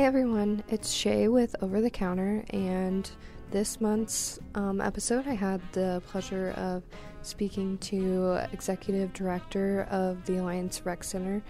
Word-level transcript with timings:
Hey 0.00 0.06
everyone, 0.06 0.64
it's 0.70 0.94
Shae 0.94 1.30
with 1.30 1.54
Over 1.60 1.82
the 1.82 1.90
Counter, 1.90 2.42
and 2.54 3.10
this 3.50 3.82
month's 3.82 4.38
um, 4.54 4.80
episode, 4.80 5.26
I 5.26 5.34
had 5.34 5.60
the 5.72 6.02
pleasure 6.06 6.52
of 6.56 6.82
speaking 7.20 7.76
to 7.76 8.40
Executive 8.50 9.12
Director 9.12 9.86
of 9.90 10.24
the 10.24 10.38
Alliance 10.38 10.86
Rec 10.86 11.04
Center, 11.04 11.42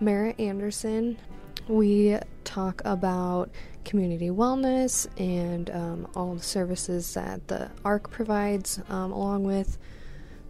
Mara 0.00 0.34
Andersen. 0.40 1.18
We 1.68 2.18
talk 2.42 2.82
about 2.84 3.52
community 3.84 4.30
wellness 4.30 5.06
and 5.16 5.70
um, 5.70 6.08
all 6.16 6.34
the 6.34 6.42
services 6.42 7.14
that 7.14 7.46
the 7.46 7.70
ARC 7.84 8.10
provides, 8.10 8.80
um, 8.88 9.12
along 9.12 9.44
with 9.44 9.78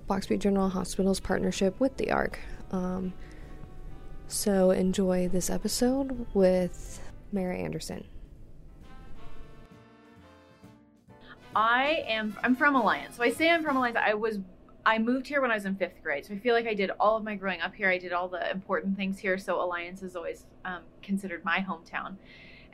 Butte 0.08 0.38
General 0.38 0.70
Hospital's 0.70 1.20
partnership 1.20 1.78
with 1.78 1.94
the 1.98 2.10
ARC. 2.10 2.38
Um, 2.70 3.12
so 4.28 4.70
enjoy 4.70 5.28
this 5.28 5.50
episode 5.50 6.26
with 6.32 7.03
Mara 7.34 7.56
Andersen. 7.56 8.04
I 11.56 12.04
am 12.08 12.36
I'm 12.42 12.56
from 12.56 12.74
Alliance. 12.74 13.16
So 13.16 13.22
I 13.22 13.30
say 13.30 13.50
I'm 13.50 13.62
from 13.62 13.76
Alliance. 13.76 13.98
I 14.00 14.14
was 14.14 14.38
I 14.86 14.98
moved 14.98 15.26
here 15.26 15.40
when 15.40 15.50
I 15.50 15.54
was 15.54 15.64
in 15.64 15.76
fifth 15.76 16.02
grade, 16.02 16.26
so 16.26 16.34
I 16.34 16.38
feel 16.38 16.54
like 16.54 16.66
I 16.66 16.74
did 16.74 16.90
all 17.00 17.16
of 17.16 17.24
my 17.24 17.34
growing 17.34 17.60
up 17.60 17.74
here. 17.74 17.88
I 17.88 17.98
did 17.98 18.12
all 18.12 18.28
the 18.28 18.50
important 18.50 18.96
things 18.96 19.18
here. 19.18 19.38
So 19.38 19.60
Alliance 19.62 20.02
is 20.02 20.16
always 20.16 20.46
um, 20.64 20.82
considered 21.02 21.44
my 21.44 21.64
hometown. 21.66 22.16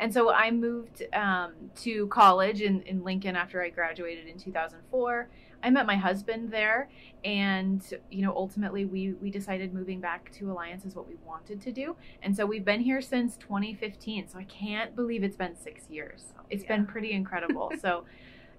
And 0.00 0.12
so 0.12 0.32
I 0.32 0.50
moved 0.50 1.02
um, 1.12 1.52
to 1.82 2.06
college 2.06 2.62
in, 2.62 2.80
in 2.82 3.04
Lincoln 3.04 3.36
after 3.36 3.62
I 3.62 3.68
graduated 3.68 4.26
in 4.26 4.38
2004. 4.38 5.28
I 5.62 5.70
met 5.70 5.86
my 5.86 5.96
husband 5.96 6.50
there, 6.50 6.88
and 7.24 7.82
you 8.10 8.22
know, 8.22 8.34
ultimately 8.34 8.84
we 8.84 9.12
we 9.12 9.30
decided 9.30 9.74
moving 9.74 10.00
back 10.00 10.32
to 10.32 10.50
Alliance 10.50 10.84
is 10.84 10.94
what 10.94 11.08
we 11.08 11.16
wanted 11.26 11.60
to 11.62 11.72
do. 11.72 11.96
And 12.22 12.34
so 12.34 12.46
we've 12.46 12.64
been 12.64 12.80
here 12.80 13.00
since 13.00 13.36
2015. 13.36 14.28
So 14.28 14.38
I 14.38 14.44
can't 14.44 14.96
believe 14.96 15.22
it's 15.22 15.36
been 15.36 15.56
six 15.56 15.88
years. 15.90 16.34
It's 16.48 16.62
yeah. 16.62 16.76
been 16.76 16.86
pretty 16.86 17.12
incredible. 17.12 17.72
so 17.80 18.04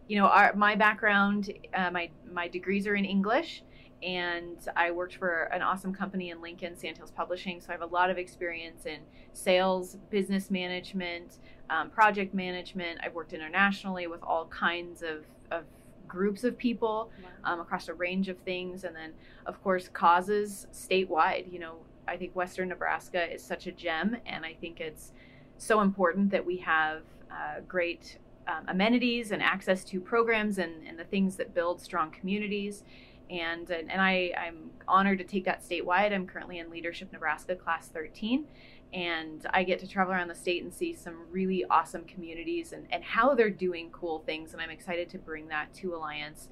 you 0.07 0.19
know, 0.19 0.25
our, 0.25 0.53
my 0.55 0.75
background, 0.75 1.51
uh, 1.73 1.89
my 1.91 2.09
my 2.31 2.47
degrees 2.47 2.85
are 2.87 2.95
in 2.95 3.05
English, 3.05 3.63
and 4.03 4.57
I 4.75 4.91
worked 4.91 5.15
for 5.15 5.43
an 5.53 5.61
awesome 5.61 5.93
company 5.93 6.31
in 6.31 6.41
Lincoln, 6.41 6.75
Sandhills 6.75 7.11
Publishing. 7.11 7.61
So 7.61 7.69
I 7.69 7.71
have 7.73 7.81
a 7.81 7.93
lot 7.93 8.09
of 8.09 8.17
experience 8.17 8.85
in 8.85 8.99
sales, 9.33 9.97
business 10.09 10.49
management, 10.49 11.37
um, 11.69 11.89
project 11.89 12.33
management. 12.33 12.99
I've 13.03 13.13
worked 13.13 13.33
internationally 13.33 14.07
with 14.07 14.21
all 14.23 14.47
kinds 14.47 15.03
of, 15.03 15.25
of 15.51 15.63
groups 16.11 16.43
of 16.43 16.57
people 16.57 17.09
wow. 17.23 17.53
um, 17.53 17.59
across 17.61 17.87
a 17.87 17.93
range 17.93 18.27
of 18.27 18.37
things, 18.39 18.83
and 18.83 18.93
then 18.93 19.13
of 19.45 19.63
course 19.63 19.87
causes 19.87 20.67
statewide. 20.73 21.51
You 21.51 21.59
know, 21.59 21.75
I 22.07 22.17
think 22.17 22.35
Western 22.35 22.69
Nebraska 22.69 23.31
is 23.33 23.41
such 23.41 23.65
a 23.67 23.71
gem, 23.71 24.17
and 24.25 24.45
I 24.45 24.53
think 24.59 24.81
it's 24.81 25.13
so 25.57 25.79
important 25.79 26.29
that 26.31 26.45
we 26.45 26.57
have 26.57 27.03
uh, 27.31 27.61
great 27.67 28.17
um, 28.47 28.65
amenities 28.67 29.31
and 29.31 29.41
access 29.41 29.83
to 29.85 30.01
programs 30.01 30.57
and, 30.57 30.85
and 30.85 30.99
the 30.99 31.05
things 31.05 31.37
that 31.37 31.53
build 31.53 31.79
strong 31.79 32.11
communities. 32.11 32.83
And, 33.29 33.69
and, 33.69 33.89
and 33.89 34.01
I, 34.01 34.33
I'm 34.37 34.71
honored 34.87 35.19
to 35.19 35.23
take 35.23 35.45
that 35.45 35.63
statewide. 35.63 36.11
I'm 36.11 36.27
currently 36.27 36.59
in 36.59 36.69
Leadership 36.69 37.13
Nebraska 37.13 37.55
Class 37.55 37.87
13. 37.87 38.45
And 38.93 39.45
I 39.51 39.63
get 39.63 39.79
to 39.79 39.87
travel 39.87 40.13
around 40.13 40.27
the 40.27 40.35
state 40.35 40.63
and 40.63 40.73
see 40.73 40.93
some 40.93 41.25
really 41.31 41.63
awesome 41.69 42.03
communities 42.03 42.73
and, 42.73 42.87
and 42.91 43.03
how 43.03 43.33
they're 43.33 43.49
doing 43.49 43.89
cool 43.91 44.19
things. 44.19 44.53
And 44.53 44.61
I'm 44.61 44.69
excited 44.69 45.09
to 45.09 45.17
bring 45.17 45.47
that 45.47 45.73
to 45.75 45.95
Alliance. 45.95 46.49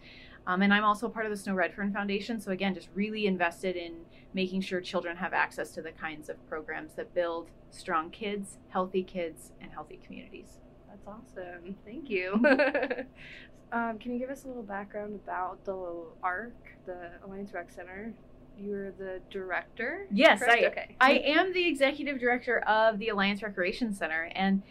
Um, 0.48 0.62
and 0.62 0.74
I'm 0.74 0.84
also 0.84 1.10
part 1.10 1.26
of 1.26 1.32
the 1.32 1.38
Snow 1.38 1.54
Redfern 1.54 1.94
Foundation. 1.94 2.40
So, 2.40 2.52
again, 2.52 2.74
just 2.74 2.90
really 2.96 3.28
invested 3.28 3.76
in 3.76 3.94
making 4.34 4.62
sure 4.62 4.82
children 4.82 5.18
have 5.18 5.34
access 5.34 5.72
to 5.72 5.82
the 5.82 5.92
kinds 5.92 6.30
of 6.30 6.48
programs 6.48 6.94
that 6.94 7.14
build 7.14 7.50
strong 7.72 8.10
kids, 8.10 8.58
healthy 8.70 9.04
kids, 9.04 9.52
and 9.62 9.72
healthy 9.72 10.00
communities. 10.04 10.60
That's 10.88 11.08
awesome. 11.08 11.76
Thank 11.86 12.10
you. 12.10 12.34
um, 13.72 14.00
can 14.00 14.14
you 14.14 14.20
give 14.20 14.30
us 14.30 14.46
a 14.46 14.48
little 14.48 14.64
background 14.64 15.20
about 15.24 15.64
the 15.66 16.06
ARC, 16.24 16.54
the 16.86 17.12
Alliance 17.24 17.54
Rec 17.54 17.70
Center? 17.70 18.14
You 18.60 18.72
were 18.72 18.94
the 18.98 19.22
director. 19.30 20.08
Yes, 20.12 20.42
I, 20.42 20.66
okay. 20.66 20.96
I 21.00 21.14
am 21.14 21.54
the 21.54 21.68
executive 21.68 22.20
director 22.20 22.60
of 22.60 23.00
the 23.00 23.10
Alliance 23.10 23.42
Recreation 23.42 23.94
Center, 23.94 24.30
and 24.36 24.62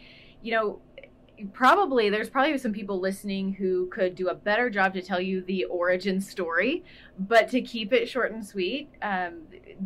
you 0.41 0.51
know, 0.51 0.81
probably 1.53 2.09
there's 2.09 2.29
probably 2.29 2.57
some 2.57 2.73
people 2.73 2.99
listening 2.99 3.53
who 3.53 3.87
could 3.87 4.15
do 4.15 4.27
a 4.27 4.35
better 4.35 4.69
job 4.69 4.93
to 4.93 5.01
tell 5.01 5.21
you 5.21 5.41
the 5.43 5.63
origin 5.65 6.19
story 6.19 6.83
but 7.17 7.47
to 7.49 7.61
keep 7.61 7.93
it 7.93 8.09
short 8.09 8.31
and 8.33 8.45
sweet 8.45 8.89
um, 9.01 9.43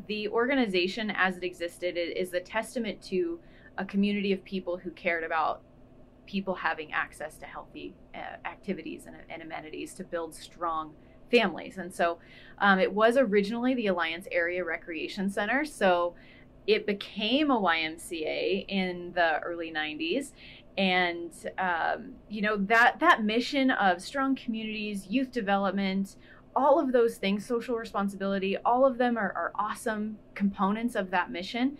the 0.08 0.28
organization 0.30 1.12
as 1.12 1.38
it 1.38 1.44
existed 1.44 1.96
is 1.96 2.34
a 2.34 2.40
testament 2.40 3.00
to 3.02 3.40
a 3.78 3.86
community 3.86 4.34
of 4.34 4.44
people 4.44 4.78
who 4.78 4.90
cared 4.92 5.24
about 5.24 5.62
people 6.25 6.56
having 6.56 6.92
access 6.92 7.38
to 7.38 7.46
healthy 7.46 7.94
uh, 8.16 8.47
activities 8.47 9.06
and, 9.06 9.16
and, 9.30 9.42
amenities 9.42 9.94
to 9.94 10.03
build 10.03 10.34
strong 10.34 10.94
families. 11.31 11.78
And 11.78 11.94
so 11.94 12.19
um, 12.59 12.79
it 12.79 12.91
was 12.91 13.17
originally 13.17 13.73
the 13.73 13.88
Alliance 13.88 14.28
Area 14.31 14.63
Recreation 14.63 15.29
Center. 15.29 15.66
So 15.66 16.16
it 16.67 16.85
became 16.85 17.51
a 17.51 17.59
YMCA 17.59 18.66
in 18.67 19.11
the 19.13 19.39
early 19.39 19.72
90s. 19.72 20.31
And 20.78 21.31
um, 21.57 22.13
you 22.29 22.41
know 22.41 22.57
that 22.57 23.00
that 23.00 23.23
mission 23.23 23.69
of 23.69 24.01
strong 24.01 24.35
communities, 24.35 25.06
youth 25.07 25.31
development, 25.31 26.16
all 26.56 26.79
of 26.79 26.91
those 26.91 27.17
things, 27.17 27.45
social 27.45 27.75
responsibility, 27.75 28.57
all 28.57 28.85
of 28.85 28.97
them 28.97 29.17
are, 29.17 29.31
are 29.33 29.51
awesome 29.56 30.17
components 30.33 30.95
of 30.95 31.12
that 31.12 31.31
mission. 31.31 31.78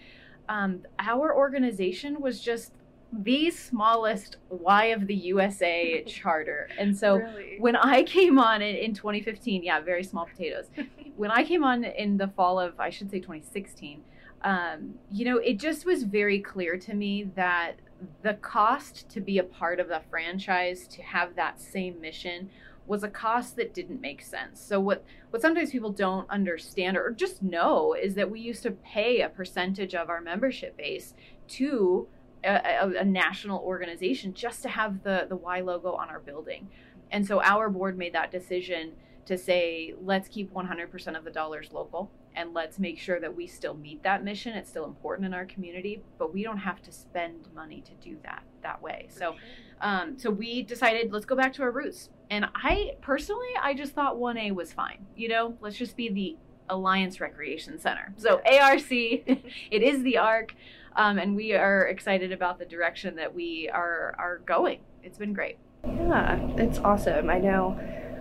Um, 0.50 0.82
our 1.00 1.36
organization 1.36 2.20
was 2.20 2.40
just 2.42 2.74
the 3.22 3.52
smallest 3.52 4.38
Y 4.50 4.86
of 4.86 5.08
the 5.08 5.16
USA 5.16 6.04
charter. 6.08 6.68
And 6.78 6.98
so 6.98 7.18
really? 7.18 7.58
when 7.60 7.76
I 7.76 8.04
came 8.04 8.40
on 8.40 8.62
in, 8.62 8.76
in 8.76 8.94
2015, 8.94 9.64
yeah, 9.64 9.80
very 9.80 10.04
small 10.04 10.26
potatoes. 10.26 10.70
when 11.16 11.32
I 11.32 11.44
came 11.44 11.64
on 11.64 11.84
in 11.84 12.18
the 12.18 12.28
fall 12.30 12.60
of, 12.60 12.80
I 12.80 12.90
should 12.90 13.12
say 13.12 13.20
2016, 13.20 14.02
um, 14.44 14.96
you 15.12 15.26
know, 15.26 15.38
it 15.38 15.58
just 15.58 15.86
was 15.86 16.04
very 16.04 16.40
clear 16.40 16.78
to 16.78 16.94
me 16.94 17.30
that 17.36 17.76
the 18.22 18.34
cost 18.36 19.08
to 19.10 19.22
be 19.22 19.38
a 19.38 19.44
part 19.44 19.80
of 19.80 19.88
the 19.88 20.02
franchise, 20.10 20.88
to 20.88 21.02
have 21.02 21.36
that 21.36 21.62
same 21.62 22.02
mission, 22.02 22.50
was 22.86 23.04
a 23.04 23.10
cost 23.10 23.56
that 23.56 23.74
didn't 23.74 24.02
make 24.02 24.22
sense. 24.22 24.60
So 24.60 24.80
what 24.80 25.06
what 25.30 25.42
sometimes 25.42 25.72
people 25.72 25.92
don't 25.92 26.30
understand 26.30 26.98
or 26.98 27.12
just 27.12 27.42
know 27.42 27.94
is 27.94 28.16
that 28.16 28.30
we 28.30 28.42
used 28.42 28.64
to 28.64 28.72
pay 28.72 29.22
a 29.22 29.30
percentage 29.30 29.96
of 29.96 30.10
our 30.10 30.20
membership 30.20 30.76
base 30.76 31.14
to 31.48 32.08
a, 32.44 33.00
a, 33.00 33.06
national 33.06 33.60
organization 33.60 34.34
just 34.34 34.62
to 34.64 34.70
have 34.70 35.04
the 35.04 35.26
the 35.30 35.36
Y 35.36 35.62
logo 35.62 35.94
on 35.94 36.10
our 36.10 36.20
building. 36.20 36.68
And 37.12 37.26
so 37.26 37.42
our 37.42 37.70
board 37.70 37.98
made 37.98 38.14
that 38.14 38.32
decision 38.32 38.94
to 39.26 39.38
say 39.38 39.94
let's 40.02 40.28
keep 40.28 40.54
100% 40.54 41.18
of 41.18 41.24
the 41.24 41.32
dollars 41.32 41.72
local 41.72 42.12
and 42.36 42.54
let's 42.54 42.80
make 42.80 43.00
sure 43.00 43.20
that 43.20 43.36
we 43.36 43.48
still 43.48 43.76
meet 43.76 44.04
that 44.04 44.24
mission. 44.24 44.54
It's 44.54 44.70
still 44.70 44.86
important 44.86 45.26
in 45.26 45.34
our 45.34 45.46
community, 45.46 46.02
but 46.18 46.34
we 46.34 46.44
don't 46.44 46.58
have 46.58 46.82
to 46.84 46.92
spend 46.92 47.48
money 47.54 47.82
to 47.82 47.92
do 48.04 48.18
that 48.24 48.44
that 48.64 48.82
way. 48.82 49.08
So, 49.10 49.36
um, 49.82 50.18
so 50.18 50.30
we 50.30 50.64
decided 50.64 51.12
let's 51.14 51.26
go 51.26 51.36
back 51.36 51.54
to 51.54 51.62
our 51.62 51.72
roots. 51.72 52.10
And 52.30 52.46
I 52.56 52.94
personally, 53.02 53.50
I 53.62 53.74
just 53.74 53.94
thought 53.94 54.16
1A 54.16 54.54
was 54.54 54.74
fine. 54.74 55.06
You 55.16 55.30
know, 55.30 55.58
let's 55.62 55.78
just 55.78 55.96
be 55.96 56.10
the 56.10 56.38
Alliance 56.70 57.20
Recreation 57.20 57.80
Center. 57.80 58.14
So 58.18 58.42
ARC, 58.46 58.92
it 58.92 59.44
is 59.72 60.02
the 60.04 60.18
ARC. 60.18 60.56
Um, 60.96 61.18
and 61.18 61.36
we 61.36 61.54
are 61.54 61.88
excited 61.88 62.32
about 62.32 62.60
the 62.60 62.66
direction 62.66 63.16
that 63.16 63.34
we 63.34 63.70
are 63.70 64.16
are 64.18 64.42
going. 64.46 64.80
It's 65.04 65.18
been 65.18 65.34
great. 65.34 65.58
Yeah, 65.86 66.40
it's 66.58 66.80
awesome. 66.80 67.30
I 67.30 67.40
know. 67.40 67.78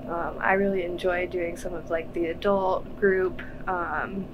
Um, 0.08 0.38
I 0.40 0.54
really 0.54 0.84
enjoy 0.84 1.26
doing 1.26 1.56
some 1.56 1.74
of 1.74 1.90
like 1.90 2.12
the 2.12 2.26
adult 2.26 2.98
group 2.98 3.40
um, 3.68 4.26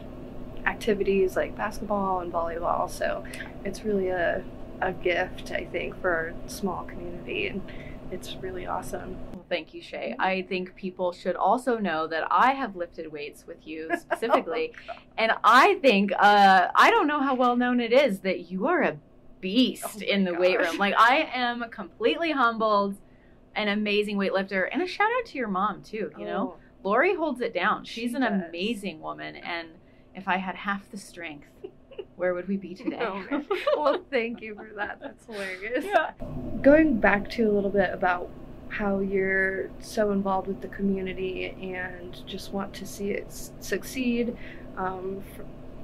activities 0.64 1.36
like 1.36 1.56
basketball 1.56 2.20
and 2.20 2.32
volleyball. 2.32 2.90
So 2.90 3.24
it's 3.64 3.84
really 3.84 4.08
a 4.08 4.42
a 4.80 4.92
gift, 4.92 5.50
I 5.52 5.64
think, 5.64 6.00
for 6.00 6.10
our 6.10 6.34
small 6.46 6.84
community, 6.84 7.48
and 7.48 7.62
it's 8.10 8.36
really 8.36 8.66
awesome. 8.66 9.16
Thank 9.48 9.74
you, 9.74 9.82
Shae. 9.82 10.14
I 10.18 10.42
think 10.42 10.74
people 10.74 11.12
should 11.12 11.36
also 11.36 11.78
know 11.78 12.06
that 12.06 12.26
I 12.30 12.52
have 12.52 12.76
lifted 12.76 13.10
weights 13.10 13.46
with 13.46 13.66
you 13.66 13.90
specifically. 13.98 14.72
oh, 14.90 14.94
and 15.16 15.32
I 15.44 15.74
think, 15.76 16.12
uh, 16.18 16.68
I 16.74 16.90
don't 16.90 17.06
know 17.06 17.20
how 17.20 17.34
well 17.34 17.56
known 17.56 17.80
it 17.80 17.92
is 17.92 18.20
that 18.20 18.50
you 18.50 18.66
are 18.66 18.82
a 18.82 18.96
beast 19.40 20.02
oh 20.02 20.06
in 20.06 20.24
the 20.24 20.32
gosh. 20.32 20.40
weight 20.40 20.58
room. 20.58 20.78
Like, 20.78 20.94
I 20.98 21.28
am 21.32 21.64
completely 21.70 22.32
humbled, 22.32 22.96
an 23.54 23.68
amazing 23.68 24.16
weightlifter. 24.16 24.68
And 24.70 24.82
a 24.82 24.86
shout 24.86 25.08
out 25.18 25.26
to 25.26 25.38
your 25.38 25.48
mom, 25.48 25.82
too. 25.82 26.10
You 26.18 26.24
oh. 26.24 26.30
know, 26.30 26.56
Lori 26.82 27.14
holds 27.14 27.40
it 27.40 27.54
down. 27.54 27.84
She's 27.84 28.10
she 28.10 28.16
an 28.16 28.22
does. 28.22 28.48
amazing 28.48 29.00
woman. 29.00 29.36
And 29.36 29.68
if 30.14 30.28
I 30.28 30.36
had 30.36 30.56
half 30.56 30.90
the 30.90 30.98
strength, 30.98 31.48
where 32.18 32.34
would 32.34 32.48
we 32.48 32.56
be 32.56 32.74
today? 32.84 32.98
Oh, 33.00 33.24
well, 33.76 34.04
thank 34.10 34.40
you 34.42 34.54
for 34.54 34.68
that. 34.76 34.98
That's 35.00 35.24
hilarious. 35.26 35.84
Yeah. 35.84 36.10
Going 36.60 36.98
back 37.00 37.30
to 37.30 37.44
a 37.44 37.52
little 37.52 37.70
bit 37.70 37.90
about 37.94 38.28
how 38.68 38.98
you're 39.00 39.70
so 39.80 40.10
involved 40.10 40.46
with 40.46 40.60
the 40.60 40.68
community 40.68 41.56
and 41.62 42.20
just 42.26 42.52
want 42.52 42.74
to 42.74 42.86
see 42.86 43.10
it 43.12 43.32
succeed 43.60 44.36
um, 44.76 45.22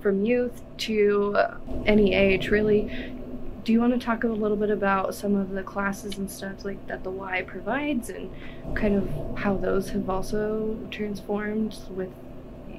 from 0.03 0.25
youth 0.25 0.61
to 0.77 1.35
any 1.87 2.13
age, 2.15 2.49
really. 2.51 2.83
do 3.65 3.73
you 3.73 3.81
want 3.81 3.99
to 3.99 3.99
talk 3.99 4.25
a 4.25 4.29
little 4.29 4.57
bit 4.59 4.69
about 4.69 5.15
some 5.15 5.35
of 5.35 5.51
the 5.53 5.63
classes 5.63 6.19
and 6.19 6.31
stuff 6.31 6.63
like 6.65 6.87
that 6.87 7.03
the 7.03 7.11
Y 7.11 7.41
provides 7.47 8.11
and 8.11 8.31
kind 8.77 8.95
of 8.95 9.39
how 9.39 9.57
those 9.57 9.89
have 9.89 10.11
also 10.11 10.77
transformed 10.91 11.75
with 11.91 12.11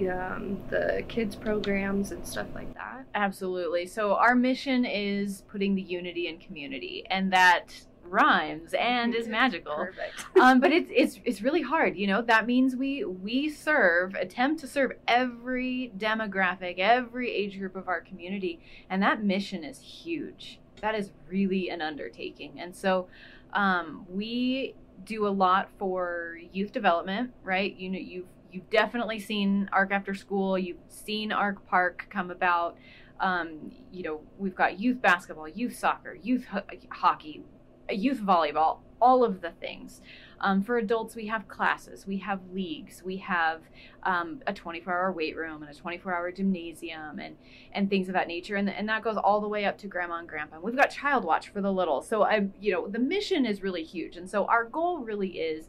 um, 0.03 0.59
the 0.69 1.03
kids 1.07 1.35
programs 1.35 2.11
and 2.11 2.25
stuff 2.25 2.47
like 2.53 2.73
that? 2.75 3.05
Absolutely. 3.13 3.85
So 3.87 4.15
our 4.15 4.35
mission 4.35 4.85
is 4.85 5.43
putting 5.47 5.75
the 5.75 5.81
unity 5.81 6.27
in 6.27 6.37
community, 6.37 7.05
and 7.09 7.31
that 7.33 7.73
rhymes 8.07 8.73
and 8.73 9.15
is 9.15 9.27
magical. 9.39 9.87
Um, 10.39 10.59
but 10.59 10.71
it's 10.73 10.91
it's 10.93 11.19
it's 11.23 11.41
really 11.41 11.61
hard. 11.61 11.95
You 11.95 12.07
know 12.07 12.21
that 12.21 12.45
means 12.45 12.75
we 12.75 13.05
we 13.05 13.49
serve 13.49 14.15
attempt 14.15 14.59
to 14.61 14.67
serve 14.67 14.91
every 15.07 15.93
demographic, 15.97 16.77
every 16.77 17.31
age 17.31 17.57
group 17.57 17.75
of 17.75 17.87
our 17.87 18.01
community, 18.01 18.59
and 18.89 19.01
that 19.01 19.23
mission 19.23 19.63
is 19.63 19.79
huge. 19.79 20.59
That 20.81 20.93
is 20.93 21.11
really 21.29 21.69
an 21.69 21.81
undertaking, 21.81 22.59
and 22.59 22.75
so 22.75 23.07
um, 23.53 24.05
we 24.09 24.75
do 25.05 25.25
a 25.25 25.29
lot 25.29 25.69
for 25.79 26.37
youth 26.51 26.73
development. 26.73 27.31
Right? 27.43 27.73
You 27.77 27.89
know 27.89 27.99
you've 27.99 28.27
you've 28.55 28.69
definitely 28.69 29.19
seen 29.19 29.69
ARC 29.73 29.91
After 29.91 30.13
School. 30.13 30.57
You've 30.57 30.77
seen 30.87 31.33
ARC 31.33 31.67
Park 31.67 32.07
come 32.09 32.31
about. 32.31 32.77
Um, 33.19 33.71
you 33.91 34.03
know, 34.03 34.21
we've 34.37 34.55
got 34.55 34.79
youth 34.79 35.01
basketball, 35.01 35.47
youth 35.47 35.77
soccer, 35.77 36.17
youth 36.21 36.45
ho- 36.45 36.63
hockey, 36.89 37.43
youth 37.89 38.19
volleyball, 38.19 38.79
all 39.01 39.23
of 39.25 39.41
the 39.41 39.51
things. 39.51 40.01
Um, 40.39 40.61
for 40.61 40.77
adults, 40.77 41.15
we 41.15 41.27
have 41.27 41.47
classes, 41.47 42.05
we 42.07 42.17
have 42.19 42.39
leagues, 42.53 43.03
we 43.03 43.17
have 43.17 43.61
um, 44.03 44.41
a 44.47 44.53
24-hour 44.53 45.11
weight 45.11 45.35
room 45.35 45.63
and 45.63 45.71
a 45.71 45.79
24-hour 45.79 46.31
gymnasium, 46.31 47.19
and 47.19 47.35
and 47.73 47.89
things 47.89 48.07
of 48.07 48.13
that 48.13 48.27
nature. 48.27 48.55
And 48.55 48.69
and 48.69 48.87
that 48.87 49.01
goes 49.01 49.17
all 49.17 49.41
the 49.41 49.49
way 49.49 49.65
up 49.65 49.77
to 49.79 49.87
grandma 49.87 50.19
and 50.19 50.27
grandpa. 50.27 50.59
We've 50.61 50.75
got 50.75 50.91
child 50.91 51.25
watch 51.25 51.49
for 51.49 51.61
the 51.61 51.71
little. 51.71 52.01
So 52.01 52.23
I, 52.23 52.47
you 52.61 52.71
know, 52.71 52.87
the 52.87 52.99
mission 52.99 53.45
is 53.45 53.61
really 53.61 53.83
huge. 53.83 54.15
And 54.15 54.29
so 54.29 54.45
our 54.45 54.63
goal 54.63 54.99
really 54.99 55.39
is, 55.39 55.67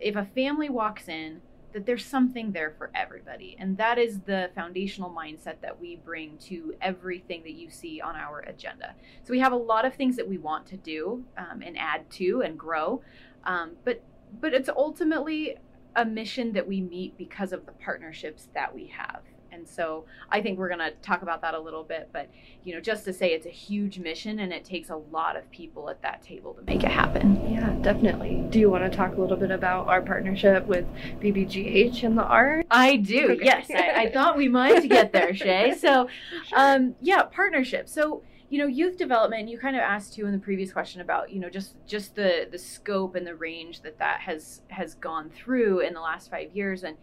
if 0.00 0.14
a 0.14 0.24
family 0.24 0.68
walks 0.68 1.08
in 1.08 1.40
that 1.72 1.86
there's 1.86 2.04
something 2.04 2.52
there 2.52 2.74
for 2.78 2.90
everybody. 2.94 3.56
And 3.58 3.76
that 3.78 3.98
is 3.98 4.20
the 4.20 4.50
foundational 4.54 5.10
mindset 5.10 5.60
that 5.62 5.80
we 5.80 5.96
bring 5.96 6.38
to 6.38 6.74
everything 6.80 7.42
that 7.42 7.52
you 7.52 7.70
see 7.70 8.00
on 8.00 8.16
our 8.16 8.40
agenda. 8.40 8.94
So 9.24 9.32
we 9.32 9.40
have 9.40 9.52
a 9.52 9.56
lot 9.56 9.84
of 9.84 9.94
things 9.94 10.16
that 10.16 10.28
we 10.28 10.38
want 10.38 10.66
to 10.66 10.76
do 10.76 11.24
um, 11.36 11.62
and 11.62 11.76
add 11.78 12.10
to 12.12 12.42
and 12.42 12.58
grow. 12.58 13.02
Um, 13.44 13.72
but 13.84 14.02
but 14.40 14.54
it's 14.54 14.70
ultimately 14.70 15.56
a 15.94 16.04
mission 16.04 16.52
that 16.52 16.66
we 16.66 16.80
meet 16.80 17.18
because 17.18 17.52
of 17.52 17.66
the 17.66 17.72
partnerships 17.72 18.48
that 18.54 18.74
we 18.74 18.86
have. 18.86 19.20
And 19.52 19.68
so 19.68 20.04
I 20.30 20.40
think 20.40 20.58
we're 20.58 20.68
going 20.68 20.80
to 20.80 20.92
talk 21.02 21.22
about 21.22 21.42
that 21.42 21.54
a 21.54 21.60
little 21.60 21.84
bit. 21.84 22.08
But, 22.12 22.30
you 22.64 22.74
know, 22.74 22.80
just 22.80 23.04
to 23.04 23.12
say 23.12 23.32
it's 23.32 23.46
a 23.46 23.50
huge 23.50 23.98
mission 23.98 24.38
and 24.40 24.52
it 24.52 24.64
takes 24.64 24.88
a 24.90 24.96
lot 24.96 25.36
of 25.36 25.50
people 25.50 25.90
at 25.90 26.00
that 26.02 26.22
table 26.22 26.54
to 26.54 26.62
make 26.62 26.82
it 26.82 26.90
happen. 26.90 27.52
Yeah, 27.52 27.70
definitely. 27.82 28.44
Do 28.50 28.58
you 28.58 28.70
want 28.70 28.90
to 28.90 28.96
talk 28.96 29.16
a 29.16 29.20
little 29.20 29.36
bit 29.36 29.50
about 29.50 29.88
our 29.88 30.00
partnership 30.00 30.66
with 30.66 30.86
BBGH 31.20 32.02
and 32.04 32.16
the 32.16 32.24
ARC? 32.24 32.66
I 32.70 32.96
do, 32.96 33.32
Okay. 33.32 33.44
yes. 33.44 33.70
I, 33.70 34.04
I 34.04 34.10
thought 34.10 34.36
we 34.36 34.48
might 34.48 34.88
get 34.88 35.12
there, 35.12 35.32
Shae. 35.32 35.76
So, 35.82 36.08
um, 36.54 36.94
yeah, 37.00 37.22
partnership. 37.24 37.88
So, 37.88 38.22
you 38.50 38.58
know, 38.58 38.66
youth 38.66 38.96
development. 38.98 39.48
You 39.48 39.58
kind 39.58 39.74
of 39.76 39.82
asked 39.82 40.14
too 40.14 40.26
in 40.26 40.32
the 40.32 40.38
previous 40.38 40.72
question 40.72 41.00
about, 41.00 41.30
you 41.32 41.40
know, 41.40 41.48
just 41.48 41.74
just 41.86 42.14
the 42.14 42.46
the 42.50 42.58
scope 42.58 43.14
and 43.14 43.26
the 43.26 43.34
range 43.34 43.80
that 43.80 43.98
that 43.98 44.20
has 44.20 44.60
has 44.68 44.94
gone 44.94 45.30
through 45.30 45.80
in 45.80 45.94
the 45.94 46.00
last 46.00 46.30
five 46.30 46.54
years, 46.54 46.84
and 46.84 46.96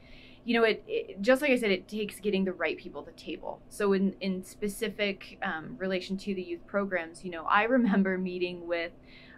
you 0.50 0.56
know, 0.56 0.64
it, 0.64 0.84
it 0.88 1.22
just 1.22 1.44
like 1.44 1.52
I 1.52 1.58
said, 1.58 1.70
it 1.70 1.88
takes 1.88 2.20
getting 2.20 2.44
the 2.44 2.54
right 2.54 2.76
people 2.76 3.02
at 3.02 3.06
the 3.06 3.22
table. 3.24 3.62
So, 3.70 3.94
in 3.94 4.16
in 4.20 4.44
specific 4.44 5.38
um, 5.44 5.76
relation 5.78 6.18
to 6.18 6.34
the 6.34 6.42
youth 6.42 6.66
programs, 6.66 7.24
you 7.24 7.30
know, 7.30 7.46
I 7.46 7.66
remember 7.66 8.18
meeting 8.32 8.66
with 8.66 8.92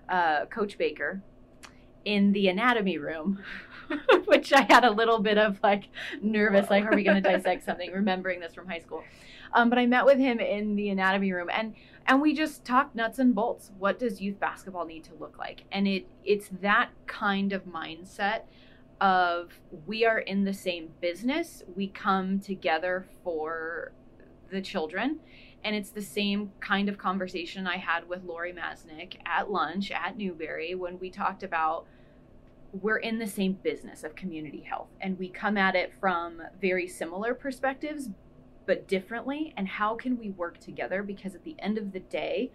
uh, 0.07 0.45
Coach 0.45 0.77
Baker 0.77 1.21
in 2.05 2.31
the 2.31 2.47
anatomy 2.47 2.97
room. 2.97 3.43
which 4.25 4.53
I 4.53 4.61
had 4.61 4.85
a 4.85 4.89
little 4.89 5.19
bit 5.19 5.37
of 5.37 5.59
like 5.61 5.89
nervous, 6.21 6.69
like, 6.69 6.85
are 6.85 6.95
we 6.95 7.03
going 7.03 7.21
to 7.21 7.29
dissect 7.29 7.65
something? 7.65 7.91
Remembering 7.91 8.39
this 8.39 8.53
from 8.53 8.65
high 8.65 8.79
school, 8.79 9.03
um, 9.51 9.69
but 9.69 9.77
I 9.77 9.85
met 9.85 10.05
with 10.05 10.17
him 10.17 10.39
in 10.39 10.77
the 10.77 10.87
anatomy 10.91 11.33
room, 11.33 11.49
and 11.51 11.75
and 12.05 12.21
we 12.21 12.33
just 12.33 12.63
talked 12.63 12.95
nuts 12.95 13.19
and 13.19 13.35
bolts. 13.35 13.71
What 13.77 13.99
does 13.99 14.21
youth 14.21 14.39
basketball 14.39 14.85
need 14.85 15.03
to 15.05 15.13
look 15.15 15.37
like? 15.37 15.65
And 15.73 15.89
it 15.89 16.07
it's 16.23 16.47
that 16.61 16.91
kind 17.05 17.51
of 17.51 17.65
mindset 17.65 18.43
of 19.01 19.59
we 19.87 20.05
are 20.05 20.19
in 20.19 20.45
the 20.45 20.53
same 20.53 20.89
business. 21.01 21.63
We 21.75 21.87
come 21.87 22.39
together 22.39 23.07
for 23.23 23.91
the 24.51 24.61
children. 24.61 25.19
And 25.63 25.75
it's 25.75 25.89
the 25.89 26.01
same 26.01 26.51
kind 26.59 26.87
of 26.87 26.97
conversation 26.97 27.67
I 27.67 27.77
had 27.77 28.07
with 28.07 28.23
Lori 28.23 28.53
Masnick 28.53 29.17
at 29.25 29.51
lunch 29.51 29.91
at 29.91 30.17
Newberry 30.17 30.75
when 30.75 30.99
we 30.99 31.09
talked 31.09 31.43
about 31.43 31.87
we're 32.73 32.97
in 32.97 33.19
the 33.19 33.27
same 33.27 33.53
business 33.63 34.03
of 34.03 34.15
community 34.15 34.61
health 34.61 34.87
and 35.01 35.19
we 35.19 35.27
come 35.27 35.57
at 35.57 35.75
it 35.75 35.91
from 35.99 36.41
very 36.61 36.87
similar 36.87 37.33
perspectives 37.33 38.09
but 38.65 38.87
differently 38.87 39.53
and 39.57 39.67
how 39.67 39.93
can 39.93 40.17
we 40.17 40.29
work 40.29 40.57
together 40.57 41.03
because 41.03 41.35
at 41.35 41.43
the 41.43 41.55
end 41.59 41.77
of 41.77 41.91
the 41.91 41.99
day 41.99 42.49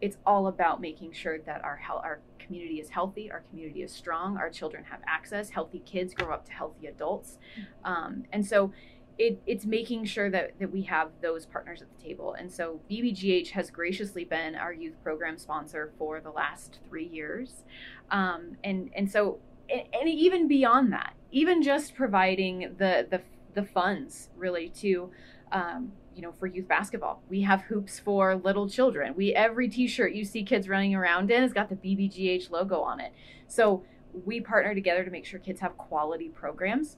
it's 0.00 0.16
all 0.26 0.46
about 0.46 0.80
making 0.80 1.12
sure 1.12 1.38
that 1.40 1.64
our 1.64 1.76
health, 1.76 2.02
our 2.04 2.20
community 2.38 2.80
is 2.80 2.88
healthy, 2.90 3.30
our 3.30 3.42
community 3.50 3.82
is 3.82 3.92
strong, 3.92 4.36
our 4.36 4.50
children 4.50 4.84
have 4.84 5.00
access, 5.06 5.50
healthy 5.50 5.80
kids 5.80 6.14
grow 6.14 6.32
up 6.32 6.46
to 6.46 6.52
healthy 6.52 6.86
adults, 6.86 7.38
um, 7.84 8.24
and 8.32 8.46
so 8.46 8.72
it, 9.18 9.40
it's 9.46 9.66
making 9.66 10.04
sure 10.04 10.30
that, 10.30 10.52
that 10.60 10.72
we 10.72 10.82
have 10.82 11.10
those 11.20 11.44
partners 11.44 11.82
at 11.82 11.88
the 11.96 12.02
table. 12.02 12.34
And 12.34 12.50
so 12.50 12.80
BBGH 12.88 13.50
has 13.50 13.70
graciously 13.70 14.24
been 14.24 14.54
our 14.54 14.72
youth 14.72 14.94
program 15.02 15.38
sponsor 15.38 15.92
for 15.98 16.20
the 16.20 16.30
last 16.30 16.78
three 16.88 17.06
years. 17.06 17.64
Um, 18.10 18.56
and, 18.62 18.90
and 18.94 19.10
so, 19.10 19.40
and, 19.68 20.08
even 20.08 20.46
beyond 20.46 20.92
that, 20.92 21.14
even 21.32 21.62
just 21.62 21.94
providing 21.96 22.74
the, 22.78 23.06
the, 23.10 23.20
the 23.54 23.64
funds 23.64 24.30
really 24.36 24.68
to, 24.68 25.10
um, 25.50 25.92
you 26.18 26.22
know, 26.22 26.32
for 26.32 26.48
youth 26.48 26.66
basketball, 26.66 27.22
we 27.28 27.42
have 27.42 27.62
hoops 27.62 28.00
for 28.00 28.34
little 28.34 28.68
children. 28.68 29.14
We, 29.16 29.32
every 29.34 29.68
t-shirt 29.68 30.12
you 30.12 30.24
see 30.24 30.42
kids 30.42 30.68
running 30.68 30.94
around 30.94 31.30
in 31.30 31.42
has 31.42 31.52
got 31.52 31.68
the 31.68 31.76
BBGH 31.76 32.50
logo 32.50 32.80
on 32.80 32.98
it. 32.98 33.12
So 33.46 33.84
we 34.24 34.40
partner 34.40 34.74
together 34.74 35.04
to 35.04 35.10
make 35.10 35.24
sure 35.24 35.38
kids 35.38 35.60
have 35.60 35.78
quality 35.78 36.28
programs 36.28 36.96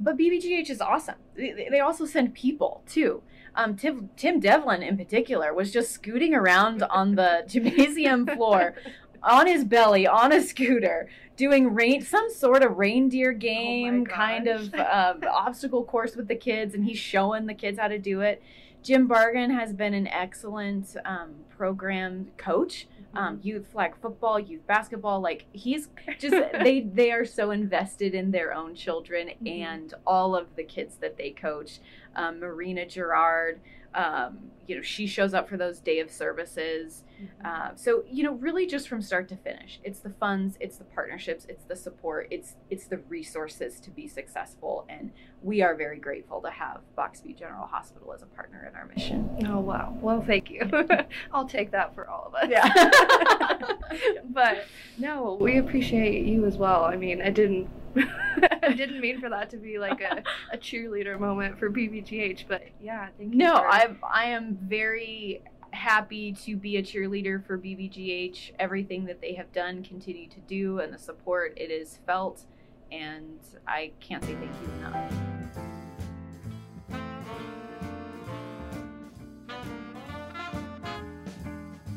but 0.00 0.16
BBGH 0.16 0.70
is 0.70 0.80
awesome. 0.80 1.16
They, 1.36 1.80
also 1.80 2.06
send 2.06 2.34
people 2.34 2.82
too. 2.86 3.22
Um, 3.54 3.76
Tim, 3.76 4.10
Tim 4.16 4.40
Devlin 4.40 4.82
in 4.82 4.96
particular 4.96 5.52
was 5.52 5.72
just 5.72 5.90
scooting 5.90 6.34
around 6.34 6.82
on 6.84 7.14
the 7.14 7.44
gymnasium 7.48 8.26
floor 8.26 8.74
on 9.22 9.46
his 9.46 9.64
belly 9.64 10.06
on 10.06 10.32
a 10.32 10.40
scooter 10.40 11.08
doing 11.38 11.72
rain 11.72 12.02
some 12.02 12.28
sort 12.30 12.62
of 12.62 12.76
reindeer 12.76 13.32
game 13.32 14.04
kind 14.04 14.46
of 14.46 14.74
uh, 14.74 15.14
obstacle 15.32 15.84
course 15.84 16.16
with 16.16 16.28
the 16.28 16.36
kids 16.36 16.74
and 16.74 16.84
he's 16.84 16.98
showing 16.98 17.46
the 17.46 17.54
kids 17.54 17.78
how 17.78 17.88
to 17.88 17.98
do 17.98 18.20
it 18.20 18.42
jim 18.82 19.08
bargan 19.08 19.50
has 19.50 19.72
been 19.72 19.94
an 19.94 20.06
excellent 20.08 20.94
um, 21.06 21.30
program 21.56 22.26
coach 22.36 22.86
um, 23.14 23.40
youth 23.42 23.66
flag 23.72 23.94
football, 24.00 24.38
youth 24.38 24.66
basketball. 24.66 25.20
Like 25.20 25.46
he's 25.52 25.88
just 26.18 26.36
they 26.62 26.80
they 26.80 27.10
are 27.10 27.24
so 27.24 27.50
invested 27.50 28.14
in 28.14 28.30
their 28.30 28.54
own 28.54 28.74
children 28.74 29.28
Mm-hmm. 29.28 29.46
and 29.46 29.94
all 30.06 30.36
of 30.36 30.54
the 30.56 30.64
kids 30.64 30.96
that 30.96 31.16
they 31.16 31.30
coach. 31.30 31.80
Um, 32.16 32.40
Marina 32.40 32.86
Gerard, 32.86 33.60
um, 33.94 34.50
you 34.68 34.76
know, 34.76 34.82
she 34.82 35.06
shows 35.06 35.34
up 35.34 35.48
for 35.48 35.56
those 35.56 35.80
day 35.80 35.98
of 35.98 36.10
services. 36.10 37.02
Uh, 37.44 37.70
so 37.74 38.04
you 38.08 38.22
know, 38.22 38.34
really 38.34 38.66
just 38.66 38.88
from 38.88 39.02
start 39.02 39.28
to 39.28 39.36
finish, 39.36 39.80
it's 39.82 40.00
the 40.00 40.10
funds, 40.10 40.56
it's 40.60 40.76
the 40.76 40.84
partnerships, 40.84 41.46
it's 41.48 41.64
the 41.64 41.74
support, 41.74 42.28
it's 42.30 42.54
it's 42.70 42.86
the 42.86 42.98
resources 43.08 43.80
to 43.80 43.90
be 43.90 44.06
successful. 44.06 44.86
And 44.88 45.10
we 45.42 45.62
are 45.62 45.74
very 45.74 45.98
grateful 45.98 46.40
to 46.42 46.50
have 46.50 46.80
Box 46.94 47.22
Butte 47.22 47.38
General 47.38 47.66
Hospital 47.66 48.12
as 48.12 48.22
a 48.22 48.26
partner 48.26 48.68
in 48.70 48.76
our 48.76 48.86
mission. 48.86 49.46
Oh 49.48 49.60
wow. 49.60 49.96
Well, 50.00 50.20
thank 50.20 50.50
you. 50.50 50.70
I'll 51.32 51.48
take 51.48 51.70
that 51.72 51.94
for 51.94 52.08
all 52.08 52.26
of 52.26 52.34
us. 52.34 52.48
Yeah. 52.50 53.72
but 54.30 54.66
no, 54.98 55.38
we 55.40 55.56
appreciate 55.56 56.26
you 56.26 56.44
as 56.44 56.58
well. 56.58 56.84
I 56.84 56.96
mean, 56.96 57.22
I 57.22 57.30
didn't 57.30 57.68
I 58.68 58.72
didn't 58.74 59.00
mean 59.00 59.20
for 59.20 59.28
that 59.30 59.50
to 59.50 59.56
be 59.56 59.78
like 59.78 60.00
a, 60.00 60.22
a 60.52 60.58
cheerleader 60.58 61.18
moment 61.18 61.58
for 61.58 61.70
BBGH, 61.70 62.44
but 62.48 62.62
yeah, 62.80 63.08
thank 63.18 63.32
you. 63.32 63.38
No, 63.38 63.56
for- 63.56 63.68
I 63.68 63.88
I 64.12 64.24
am 64.26 64.58
very 64.62 65.42
happy 65.70 66.32
to 66.32 66.56
be 66.56 66.76
a 66.78 66.82
cheerleader 66.82 67.44
for 67.46 67.58
BBGH. 67.58 68.52
Everything 68.58 69.04
that 69.06 69.20
they 69.20 69.34
have 69.34 69.52
done, 69.52 69.82
continue 69.82 70.28
to 70.28 70.40
do, 70.40 70.80
and 70.80 70.92
the 70.92 70.98
support 70.98 71.52
it 71.56 71.70
is 71.70 71.98
felt, 72.06 72.42
and 72.90 73.38
I 73.66 73.92
can't 74.00 74.24
say 74.24 74.34
thank 74.34 74.52
you 74.62 74.86
enough. 74.86 75.12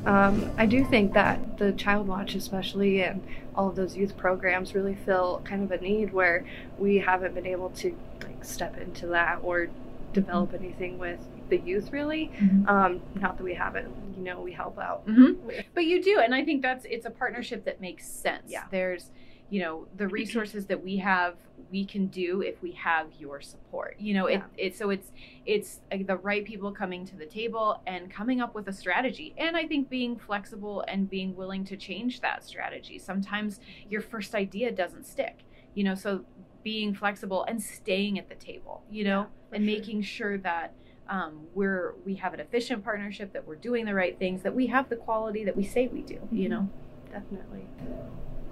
Um, 0.04 0.50
I 0.56 0.66
do 0.66 0.84
think 0.84 1.12
that 1.14 1.58
the 1.58 1.72
Child 1.72 2.08
Watch, 2.08 2.34
especially, 2.34 3.02
and 3.02 3.22
all 3.54 3.68
of 3.68 3.76
those 3.76 3.96
youth 3.96 4.16
programs 4.16 4.74
really 4.74 4.94
fill 4.94 5.40
kind 5.44 5.62
of 5.62 5.70
a 5.70 5.82
need 5.82 6.12
where 6.12 6.44
we 6.78 6.98
haven't 6.98 7.34
been 7.34 7.46
able 7.46 7.70
to 7.70 7.96
like 8.22 8.44
step 8.44 8.76
into 8.78 9.06
that 9.08 9.38
or 9.42 9.68
develop 10.12 10.54
anything 10.54 10.98
with 10.98 11.20
the 11.48 11.58
youth 11.58 11.92
really. 11.92 12.30
Mhm. 12.38 12.68
Um, 12.68 13.00
not 13.20 13.36
that 13.36 13.44
we 13.44 13.54
haven't, 13.54 13.88
you 14.16 14.24
know, 14.24 14.40
we 14.40 14.52
help 14.52 14.78
out. 14.78 15.06
Mhm. 15.06 15.64
But 15.74 15.84
you 15.84 16.02
do, 16.02 16.18
and 16.18 16.34
I 16.34 16.44
think 16.44 16.62
that's 16.62 16.84
it's 16.86 17.06
a 17.06 17.10
partnership 17.10 17.64
that 17.66 17.80
makes 17.80 18.06
sense. 18.06 18.44
Yeah. 18.50 18.64
There's, 18.70 19.10
you 19.52 19.60
know, 19.60 19.86
the 19.98 20.08
resources 20.20 20.64
that 20.66 20.82
we 20.82 20.96
have, 20.96 21.34
we 21.70 21.84
can 21.84 22.06
do 22.06 22.40
if 22.40 22.60
we 22.62 22.72
have 22.72 23.06
your 23.18 23.40
support. 23.40 23.96
You 23.98 24.14
know, 24.14 24.26
it, 24.26 24.38
Yeah. 24.38 24.64
it 24.66 24.76
so 24.76 24.88
it's 24.90 25.12
it's 25.46 25.80
like 25.90 26.06
the 26.06 26.16
right 26.16 26.44
people 26.44 26.72
coming 26.72 27.04
to 27.06 27.16
the 27.16 27.26
table 27.26 27.82
and 27.86 28.10
coming 28.10 28.40
up 28.40 28.54
with 28.54 28.66
a 28.68 28.72
strategy, 28.72 29.34
and 29.36 29.56
I 29.56 29.66
think 29.66 29.90
being 29.90 30.16
flexible 30.16 30.84
and 30.88 31.08
being 31.08 31.36
willing 31.36 31.64
to 31.66 31.76
change 31.76 32.20
that 32.22 32.42
strategy. 32.44 32.98
Sometimes 32.98 33.60
your 33.88 34.00
first 34.00 34.34
idea 34.34 34.72
doesn't 34.72 35.04
stick. 35.06 35.36
You 35.74 35.84
know, 35.84 35.94
so 35.94 36.24
being 36.62 36.94
flexible 36.94 37.44
and 37.44 37.60
staying 37.62 38.18
at 38.18 38.28
the 38.28 38.34
table. 38.36 38.82
You 38.90 39.04
know, 39.04 39.20
Yeah, 39.20 39.56
and 39.56 39.64
sure. 39.66 39.74
making 39.76 40.02
sure 40.02 40.38
that 40.38 40.72
um, 41.08 41.42
we're 41.54 41.94
we 42.06 42.14
have 42.14 42.32
an 42.32 42.40
efficient 42.40 42.82
partnership 42.84 43.32
that 43.34 43.46
we're 43.46 43.56
doing 43.56 43.84
the 43.84 43.94
right 43.94 44.18
things 44.18 44.42
that 44.44 44.54
we 44.54 44.66
have 44.68 44.88
the 44.88 44.96
quality 44.96 45.44
that 45.44 45.56
we 45.56 45.64
say 45.64 45.88
we 45.88 46.00
do 46.00 46.20
you 46.30 46.46
Mhm. 46.48 46.50
know 46.50 46.68
Definitely. 47.10 47.66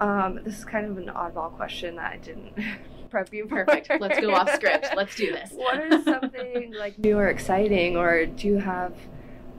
Um, 0.01 0.41
this 0.45 0.59
is 0.59 0.65
kind 0.65 0.87
of 0.87 0.97
an 0.99 1.07
oddball 1.09 1.53
question 1.57 1.97
that 1.97 2.13
I 2.13 2.17
didn't 2.17 2.53
prep 3.11 3.33
you 3.35 3.47
for. 3.49 3.65
perfect 3.65 4.01
let's 4.01 4.21
go 4.21 4.33
off 4.33 4.49
script 4.55 4.87
let's 4.97 5.15
do 5.17 5.33
this 5.33 5.51
what 5.53 5.81
is 5.93 6.05
something 6.05 6.73
like 6.79 6.97
new 6.99 7.19
or 7.19 7.29
exciting, 7.29 7.97
or 7.97 8.25
do 8.27 8.47
you 8.47 8.59
have 8.59 8.95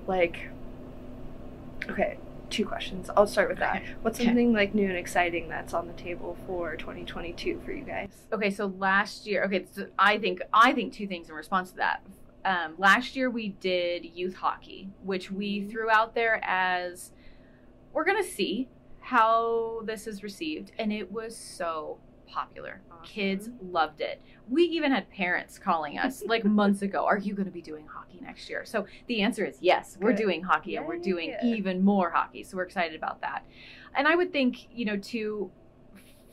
like? 0.07 0.47
Okay, 1.89 2.17
two 2.49 2.65
questions. 2.65 3.09
I'll 3.17 3.27
start 3.27 3.49
with 3.49 3.59
that. 3.59 3.77
Okay. 3.77 3.85
What's 4.01 4.19
Okay. 4.19 4.27
something 4.27 4.53
like 4.53 4.73
new 4.73 4.87
and 4.87 4.95
exciting 4.97 5.49
that's 5.49 5.73
on 5.73 5.87
the 5.87 5.93
table 5.93 6.37
for 6.47 6.75
2022 6.75 7.59
for 7.65 7.71
you 7.71 7.83
guys? 7.83 8.09
okay 8.31 8.49
so 8.49 8.67
last 8.77 9.25
year 9.27 9.43
okay 9.45 9.65
so 9.71 9.87
i 9.99 10.17
think 10.17 10.41
i 10.53 10.71
think 10.71 10.93
two 10.93 11.05
things 11.07 11.27
in 11.29 11.35
response 11.35 11.71
to 11.71 11.77
that 11.77 12.01
um, 12.45 12.73
last 12.77 13.15
year 13.15 13.29
we 13.29 13.49
did 13.49 14.05
youth 14.05 14.35
hockey 14.35 14.89
which 15.03 15.29
we 15.31 15.61
Mhm. 15.61 15.71
threw 15.71 15.89
out 15.89 16.15
there 16.15 16.39
as 16.43 17.11
we're 17.93 18.05
gonna 18.05 18.23
see 18.23 18.69
how 19.11 19.81
this 19.83 20.07
is 20.07 20.23
received 20.23 20.71
and 20.79 20.93
it 20.93 21.11
was 21.11 21.35
so 21.35 21.97
popular. 22.25 22.81
Kids 23.03 23.49
loved 23.61 23.99
it. 23.99 24.21
We 24.49 24.63
even 24.63 24.89
had 24.89 25.09
parents 25.09 25.59
calling 25.59 25.97
us 25.97 26.23
like 26.27 26.45
months 26.45 26.81
ago 26.81 27.05
are 27.05 27.17
you 27.17 27.33
going 27.33 27.45
to 27.45 27.51
be 27.51 27.61
doing 27.61 27.85
hockey 27.85 28.21
next 28.21 28.49
year? 28.49 28.63
So 28.63 28.85
the 29.07 29.21
answer 29.21 29.43
is 29.43 29.57
yes 29.59 29.97
we're 29.99 30.13
doing 30.13 30.41
hockey 30.41 30.77
and 30.77 30.87
we're 30.87 30.97
doing 30.97 31.31
Yay. 31.43 31.57
even 31.57 31.83
more 31.83 32.09
hockey 32.09 32.45
so 32.45 32.55
we're 32.55 32.63
excited 32.63 32.95
about 32.95 33.19
that. 33.19 33.45
And 33.95 34.07
i 34.07 34.15
would 34.15 34.31
think 34.31 34.69
you 34.73 34.85
know 34.85 34.95
to 34.95 35.51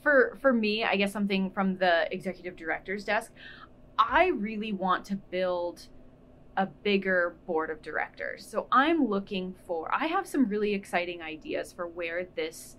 for 0.00 0.38
for 0.40 0.52
me 0.52 0.84
i 0.84 0.94
guess 0.94 1.12
something 1.12 1.50
from 1.50 1.76
the 1.78 2.06
executive 2.14 2.54
director's 2.54 3.04
desk 3.04 3.32
i 3.98 4.28
really 4.28 4.72
want 4.72 5.04
to 5.06 5.16
build 5.16 5.88
a 6.58 6.66
bigger 6.66 7.36
board 7.46 7.70
of 7.70 7.80
directors. 7.80 8.44
So 8.46 8.66
i'm 8.72 9.06
looking 9.06 9.54
for 9.66 9.88
i 9.94 10.06
have 10.06 10.26
some 10.26 10.46
really 10.46 10.74
exciting 10.74 11.22
ideas 11.22 11.72
for 11.72 11.86
where 11.86 12.26
this 12.34 12.76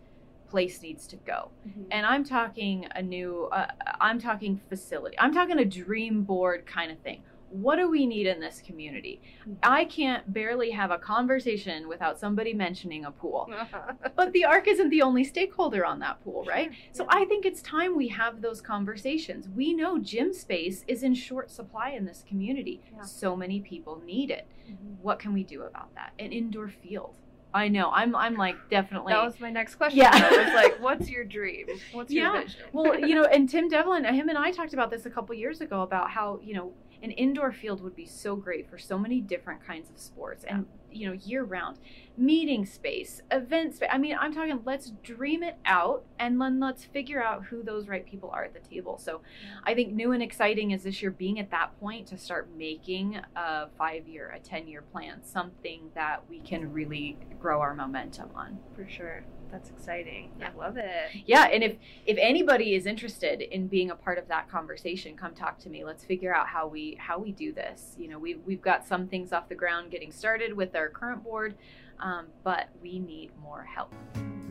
place 0.50 0.82
needs 0.82 1.08
to 1.08 1.16
go. 1.16 1.50
And 1.92 2.06
i'm 2.06 2.24
talking 2.24 2.88
a 2.96 3.02
new 3.02 3.48
uh, 3.52 3.68
i'm 4.02 4.20
talking 4.20 4.60
facility 4.70 5.18
i'm 5.18 5.34
talking 5.34 5.60
a 5.60 5.66
dream 5.66 6.24
board 6.24 6.66
kind 6.66 6.92
of 6.92 7.00
thing 7.00 7.24
what 7.50 7.78
do 7.78 7.90
we 7.90 8.06
need 8.06 8.28
in 8.28 8.40
this 8.40 8.62
community 8.66 9.22
i 9.64 9.84
can't 9.86 10.32
barely 10.34 10.72
have 10.72 10.92
a 10.92 10.98
conversation 10.98 11.88
without 11.88 12.20
somebody 12.20 12.54
mentioning 12.54 13.06
a 13.06 13.12
pool 13.12 13.50
but 14.16 14.32
the 14.34 14.46
arc 14.46 14.68
isn't 14.68 14.90
the 14.90 15.02
only 15.02 15.24
stakeholder 15.24 15.86
on 15.86 16.00
that 16.00 16.24
pool 16.24 16.44
right 16.46 16.72
so 16.92 17.06
I 17.10 17.26
think 17.26 17.46
it's 17.46 17.62
time 17.62 17.96
we 17.96 18.08
have 18.10 18.42
those 18.42 18.62
conversations. 18.62 19.48
We 19.56 19.74
know 19.74 19.98
gym 20.00 20.34
space 20.34 20.84
is 20.88 21.04
in 21.04 21.14
short 21.16 21.50
supply 21.52 21.90
in 21.92 22.06
this 22.06 22.24
community. 22.28 22.82
Yeah. 22.94 23.02
So 23.04 23.36
many 23.36 23.60
people 23.62 24.02
need 24.06 24.30
it. 24.32 24.48
Mhm. 24.70 24.98
What 25.02 25.20
can 25.20 25.34
we 25.34 25.44
do 25.44 25.64
about 25.64 25.94
that? 25.96 26.14
An 26.20 26.32
indoor 26.32 26.70
field. 26.70 27.16
I 27.54 27.68
know. 27.68 27.90
I'm 27.92 28.16
I'm 28.16 28.36
like 28.36 28.56
definitely 28.70 29.14
That 29.14 29.24
was 29.24 29.40
my 29.40 29.50
next 29.50 29.76
question. 29.76 30.00
Yeah. 30.00 30.12
I 30.14 30.44
was 30.46 30.54
like, 30.54 30.80
"What's 30.82 31.10
your 31.10 31.24
dream? 31.26 31.66
What's 31.94 32.12
your 32.12 32.26
Yeah. 32.34 32.42
vision?" 32.44 32.62
well, 32.74 33.00
you 33.00 33.16
know, 33.16 33.24
and 33.34 33.50
Tim 33.50 33.70
Devlin, 33.70 34.04
him 34.06 34.30
and 34.30 34.38
I 34.38 34.52
talked 34.52 34.74
about 34.74 34.90
this 34.92 35.06
a 35.06 35.10
couple 35.10 35.34
years 35.36 35.62
ago 35.62 35.82
about 35.82 36.12
how, 36.12 36.40
you 36.44 36.54
know, 36.54 36.74
an 37.02 37.12
indoor 37.12 37.52
field 37.52 37.82
would 37.82 37.96
be 37.96 38.06
so 38.06 38.36
great 38.36 38.70
for 38.70 38.78
so 38.78 38.98
many 38.98 39.22
different 39.22 39.66
kinds 39.66 39.90
of 39.90 39.98
sports 39.98 40.44
and, 40.48 40.66
you 40.92 41.08
know, 41.08 41.14
year 41.14 41.44
round. 41.44 41.78
Meeting 42.18 42.66
space, 42.66 43.22
event 43.32 43.76
space. 43.76 43.90
I 43.92 43.98
mean, 43.98 44.18
I'm 44.20 44.34
talking, 44.34 44.60
let's 44.66 44.92
dream 45.04 45.44
it 45.44 45.58
out 45.66 46.04
and 46.20 46.40
then 46.40 46.60
let's 46.60 46.84
figure 46.84 47.24
out 47.24 47.46
who 47.46 47.64
those 47.64 47.88
right 47.88 48.06
people 48.06 48.30
are 48.32 48.44
at 48.44 48.54
the 48.54 48.60
table. 48.60 48.98
So 48.98 49.22
I 49.64 49.74
think 49.74 49.94
new 49.94 50.12
and 50.12 50.22
exciting 50.22 50.72
is 50.72 50.84
this 50.84 51.02
year 51.02 51.12
being 51.12 51.40
at 51.40 51.52
that 51.52 51.80
point 51.80 52.08
to 52.08 52.18
start 52.18 52.50
making 52.58 53.20
a 53.36 53.68
five 53.78 54.08
year, 54.08 54.32
a 54.36 54.40
10 54.40 54.68
year 54.68 54.82
plan, 54.82 55.24
something 55.24 55.90
that 55.96 56.24
we 56.30 56.40
can 56.42 56.72
really 56.74 57.18
grow 57.40 57.62
our 57.62 57.74
momentum 57.74 58.30
on. 58.36 58.60
for 58.76 58.88
sure. 58.90 59.24
That's 59.52 59.70
exciting. 59.70 60.30
Yeah. 60.40 60.50
I 60.54 60.58
love 60.58 60.78
it. 60.78 60.86
Yeah, 61.26 61.46
and 61.46 61.64
if 61.64 61.76
if 62.06 62.18
anybody 62.20 62.76
is 62.76 62.86
interested 62.86 63.42
in 63.42 63.68
being 63.68 63.90
a 63.90 63.96
part 63.96 64.18
of 64.18 64.28
that 64.28 64.50
conversation, 64.50 65.18
come 65.18 65.34
talk 65.34 65.58
to 65.60 65.70
me. 65.70 65.84
Let's 65.84 66.04
figure 66.04 66.34
out 66.36 66.48
how 66.48 66.68
we 66.68 66.98
how 67.00 67.18
we 67.18 67.32
do 67.32 67.52
this. 67.52 67.96
You 67.98 68.10
know, 68.10 68.20
we've 68.20 68.40
we've 68.46 68.62
got 68.62 68.86
some 68.88 69.08
things 69.08 69.34
off 69.34 69.50
the 69.50 69.56
ground 69.56 69.90
getting 69.92 70.12
started 70.12 70.54
with 70.54 70.76
our 70.76 70.90
current 70.90 71.24
board, 71.24 71.56
um, 72.00 72.28
but 72.44 72.70
we 72.82 73.00
need 73.00 73.32
more 73.42 73.64
help. 73.64 73.94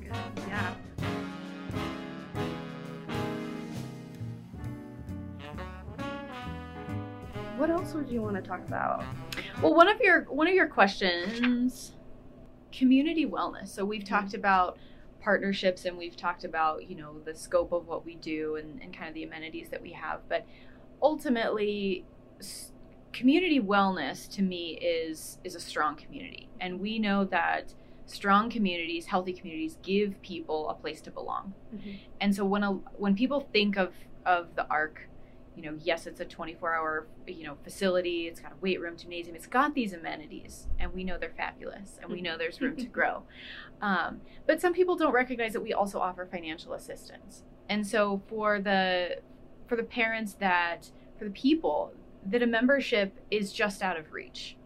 Good. 0.01 0.17
Yeah. 0.49 0.75
What 7.57 7.71
else 7.71 7.93
would 7.95 8.09
you 8.09 8.23
want 8.23 8.37
to 8.37 8.43
talk 8.43 8.61
about? 8.67 9.05
Well, 9.61 9.75
one 9.75 9.89
of 9.89 10.01
your 10.01 10.23
one 10.31 10.47
of 10.47 10.55
your 10.55 10.69
questions, 10.69 11.93
community 12.79 13.27
wellness. 13.27 13.69
So 13.69 13.85
we've 13.85 14.05
talked 14.05 14.29
mm-hmm. 14.29 14.37
about 14.37 14.79
partnerships 15.21 15.85
and 15.85 15.99
we've 15.99 16.17
talked 16.17 16.45
about 16.45 16.89
you 16.89 16.97
know 16.97 17.19
the 17.25 17.35
scope 17.35 17.73
of 17.73 17.89
what 17.89 18.05
we 18.05 18.15
do 18.15 18.57
and, 18.57 18.81
and 18.81 18.97
kind 18.97 19.09
of 19.09 19.15
the 19.15 19.25
amenities 19.25 19.69
that 19.71 19.83
we 19.83 19.93
have, 19.93 20.21
but 20.29 20.47
ultimately, 21.03 22.05
s- 22.39 22.73
community 23.13 23.61
wellness 23.61 24.31
to 24.31 24.43
me 24.43 24.79
is 24.81 25.39
is 25.45 25.55
a 25.55 25.61
strong 25.61 25.97
community, 25.97 26.49
and 26.61 26.81
we 26.81 26.99
know 26.99 27.25
that 27.25 27.75
strong 28.07 28.49
communities, 28.49 29.07
healthy 29.07 29.33
communities, 29.33 29.77
give 29.83 30.21
people 30.23 30.69
a 30.71 30.75
place 30.75 31.01
to 31.03 31.11
belong. 31.11 31.53
Mm-hmm. 31.75 31.91
And 32.21 32.35
so 32.35 32.45
when 32.45 32.63
a 32.63 32.73
when 32.73 33.15
people 33.15 33.49
think 33.53 33.77
of 33.77 33.93
of 34.25 34.55
the 34.55 34.67
Arc, 34.71 35.08
you 35.59 35.65
know, 35.65 35.77
yes, 35.83 36.07
it's 36.07 36.21
a 36.21 36.25
24 36.25 36.73
hour 36.73 37.07
you 37.27 37.43
know 37.43 37.57
facility. 37.65 38.29
It's 38.29 38.39
got 38.39 38.53
a 38.53 38.57
weight 38.61 38.81
room, 38.81 38.97
gymnasium. 38.97 39.35
It's 39.35 39.49
got 39.49 39.75
these 39.75 39.93
amenities, 39.93 40.69
and 40.79 40.95
we 40.95 41.03
know 41.03 41.19
they're 41.19 41.35
fabulous, 41.37 41.99
and 42.01 42.13
we 42.13 42.21
know 42.21 42.39
there's 42.39 42.61
room 42.61 42.77
to 42.77 42.87
grow. 42.99 43.25
Um, 43.83 44.21
but 44.47 44.61
some 44.61 44.73
people 44.73 44.95
don't 44.95 45.13
recognize 45.13 45.55
that 45.55 45.61
we 45.61 45.73
also 45.73 45.99
offer 45.99 46.29
financial 46.31 46.75
assistance. 46.75 47.43
And 47.69 47.85
so 47.85 48.23
for 48.29 48.61
the 48.61 49.19
for 49.67 49.75
the 49.75 49.83
parents 49.83 50.35
that 50.35 50.93
for 51.19 51.25
the 51.25 51.33
people 51.33 51.93
that 52.25 52.41
a 52.41 52.47
membership 52.47 53.19
is 53.29 53.53
just 53.53 53.83
out 53.83 53.99
of 53.99 54.13
reach, 54.13 54.57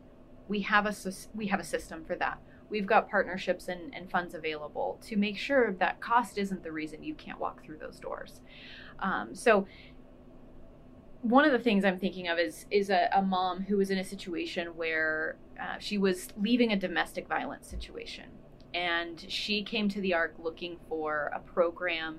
we 0.49 0.61
have 0.61 0.85
a 0.85 0.95
we 1.35 1.47
have 1.47 1.59
a 1.59 1.65
system 1.65 2.05
for 2.05 2.17
that. 2.17 2.39
We've 2.69 2.87
got 2.87 3.09
partnerships 3.09 3.69
and, 3.69 3.95
and 3.95 4.11
funds 4.11 4.35
available 4.35 4.99
to 5.07 5.17
make 5.17 5.39
sure 5.39 5.73
that 5.79 6.01
cost 6.01 6.37
isn't 6.37 6.63
the 6.63 6.73
reason 6.73 7.03
you 7.03 7.15
can't 7.15 7.41
walk 7.41 7.65
through 7.65 7.79
those 7.79 7.99
doors. 7.99 8.41
Um, 8.99 9.35
so 9.35 9.67
one 11.23 11.45
of 11.45 11.53
the 11.53 11.59
things 11.59 11.85
I'm 11.85 11.99
thinking 11.99 12.29
of 12.29 12.39
is 12.39 12.67
is 12.71 12.91
a, 12.91 13.09
a 13.13 13.23
mom 13.23 13.63
who 13.63 13.77
was 13.77 13.91
in 13.91 13.99
a 13.99 14.05
situation 14.05 14.69
where 14.77 15.37
uh, 15.61 15.77
she 15.79 15.97
was 15.97 16.29
leaving 16.37 16.73
a 16.73 16.77
domestic 16.77 17.29
violence 17.29 17.69
situation, 17.69 18.25
and 18.75 19.25
she 19.29 19.63
came 19.63 19.89
to 19.89 20.01
the 20.01 20.15
ARC 20.15 20.35
looking 20.39 20.79
for 20.89 21.31
a 21.35 21.39
program 21.39 22.19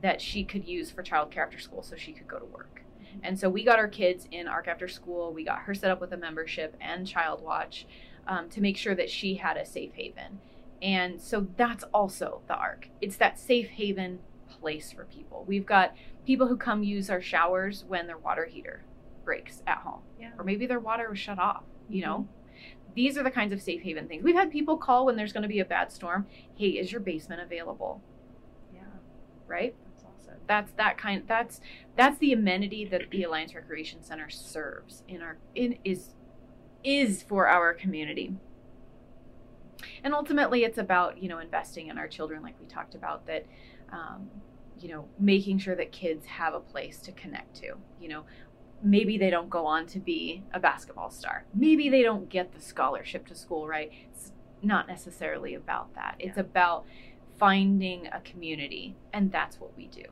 that 0.00 0.20
she 0.20 0.44
could 0.44 0.66
use 0.66 0.90
for 0.90 1.02
childcare 1.02 1.38
after 1.38 1.58
school, 1.58 1.82
so 1.82 1.94
she 1.94 2.12
could 2.12 2.26
go 2.26 2.38
to 2.38 2.44
work. 2.46 2.82
And 3.22 3.38
so 3.38 3.50
we 3.50 3.64
got 3.64 3.78
our 3.78 3.88
kids 3.88 4.28
in 4.30 4.48
ARC 4.48 4.68
after 4.68 4.88
school. 4.88 5.32
We 5.32 5.44
got 5.44 5.60
her 5.60 5.74
set 5.74 5.90
up 5.90 6.00
with 6.00 6.12
a 6.12 6.16
membership 6.16 6.76
and 6.80 7.06
Child 7.06 7.42
Watch 7.42 7.86
um, 8.26 8.48
to 8.50 8.60
make 8.60 8.76
sure 8.76 8.94
that 8.94 9.10
she 9.10 9.34
had 9.34 9.56
a 9.56 9.66
safe 9.66 9.92
haven. 9.94 10.38
And 10.80 11.20
so 11.20 11.48
that's 11.56 11.84
also 11.92 12.42
the 12.46 12.54
ARC. 12.54 12.88
It's 13.00 13.16
that 13.16 13.38
safe 13.38 13.68
haven 13.70 14.20
place 14.60 14.92
for 14.92 15.04
people. 15.04 15.44
We've 15.46 15.66
got 15.66 15.94
people 16.26 16.46
who 16.46 16.56
come 16.56 16.82
use 16.82 17.10
our 17.10 17.20
showers 17.20 17.84
when 17.86 18.06
their 18.06 18.18
water 18.18 18.44
heater 18.46 18.82
breaks 19.24 19.62
at 19.66 19.78
home, 19.78 20.00
Yeah. 20.20 20.30
or 20.38 20.44
maybe 20.44 20.66
their 20.66 20.80
water 20.80 21.08
was 21.10 21.18
shut 21.18 21.38
off, 21.38 21.64
you 21.88 22.02
know? 22.02 22.26
These 22.94 23.16
are 23.16 23.22
the 23.22 23.30
kinds 23.30 23.52
of 23.52 23.62
safe 23.62 23.82
haven 23.82 24.08
things. 24.08 24.24
We've 24.24 24.34
had 24.34 24.50
people 24.50 24.76
call 24.76 25.06
when 25.06 25.16
there's 25.16 25.32
going 25.32 25.42
to 25.42 25.48
be 25.48 25.60
a 25.60 25.64
bad 25.64 25.92
storm. 25.92 26.26
Hey, 26.56 26.70
is 26.70 26.90
your 26.90 27.00
basement 27.00 27.40
available? 27.40 28.02
Yeah. 28.74 28.80
Right? 29.46 29.74
That's 29.84 30.04
awesome. 30.04 30.40
That's 30.46 30.72
that 30.72 30.98
kind. 30.98 31.22
That's 31.28 31.60
that's 31.94 32.18
the 32.18 32.32
amenity 32.32 32.84
that 32.86 33.10
the 33.10 33.22
Alliance 33.22 33.54
Recreation 33.54 34.02
Center 34.02 34.28
serves 34.30 35.04
in 35.06 35.22
our 35.22 35.36
in 35.54 35.78
is 35.84 36.14
is 36.82 37.22
for 37.22 37.46
our 37.46 37.72
community. 37.72 38.34
And 40.02 40.12
ultimately, 40.14 40.64
it's 40.64 40.78
about 40.78 41.22
you 41.22 41.28
know 41.28 41.38
investing 41.38 41.88
in 41.88 41.98
our 41.98 42.08
children, 42.08 42.42
like 42.42 42.58
we 42.60 42.66
talked 42.66 42.94
about. 42.96 43.26
That 43.26 43.46
um, 43.92 44.28
you 44.80 44.88
know 44.88 45.08
making 45.18 45.58
sure 45.58 45.74
that 45.76 45.92
kids 45.92 46.26
have 46.26 46.54
a 46.54 46.60
place 46.60 46.98
to 47.00 47.12
connect 47.12 47.56
to. 47.56 47.74
You 48.00 48.08
know, 48.08 48.24
maybe 48.82 49.18
they 49.18 49.30
don't 49.30 49.50
go 49.50 49.66
on 49.66 49.86
to 49.88 49.98
be 49.98 50.42
a 50.52 50.60
basketball 50.60 51.10
star. 51.10 51.44
Maybe 51.54 51.88
they 51.88 52.02
don't 52.02 52.28
get 52.28 52.52
the 52.54 52.60
scholarship 52.60 53.26
to 53.28 53.34
school, 53.34 53.66
right? 53.68 53.90
It's 54.10 54.32
not 54.62 54.86
necessarily 54.88 55.54
about 55.54 55.94
that. 55.94 56.16
It's 56.18 56.36
Yeah. 56.36 56.42
about 56.44 56.84
finding 57.38 58.08
a 58.08 58.20
community, 58.20 58.96
and 59.12 59.30
that's 59.30 59.60
what 59.60 59.76
we 59.76 59.86
do. 59.86 60.04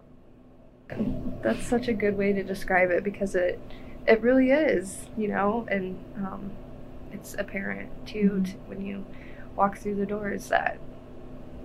That's 1.43 1.67
such 1.67 1.89
a 1.89 1.93
good 1.93 2.17
way 2.17 2.33
to 2.33 2.43
describe 2.43 2.91
it 2.91 3.03
because 3.05 3.35
it 3.35 3.59
it 4.07 4.21
really 4.21 4.51
is, 4.53 5.09
you 5.17 5.27
know, 5.27 5.67
and 5.69 5.99
um, 6.19 6.53
it's 7.13 7.35
apparent 7.35 7.91
too 8.07 8.31
Mhm. 8.31 8.45
t- 8.47 8.57
when 8.67 8.85
you 8.87 9.05
walk 9.57 9.79
through 9.79 9.97
the 9.97 10.07
doors 10.07 10.49
that 10.49 10.79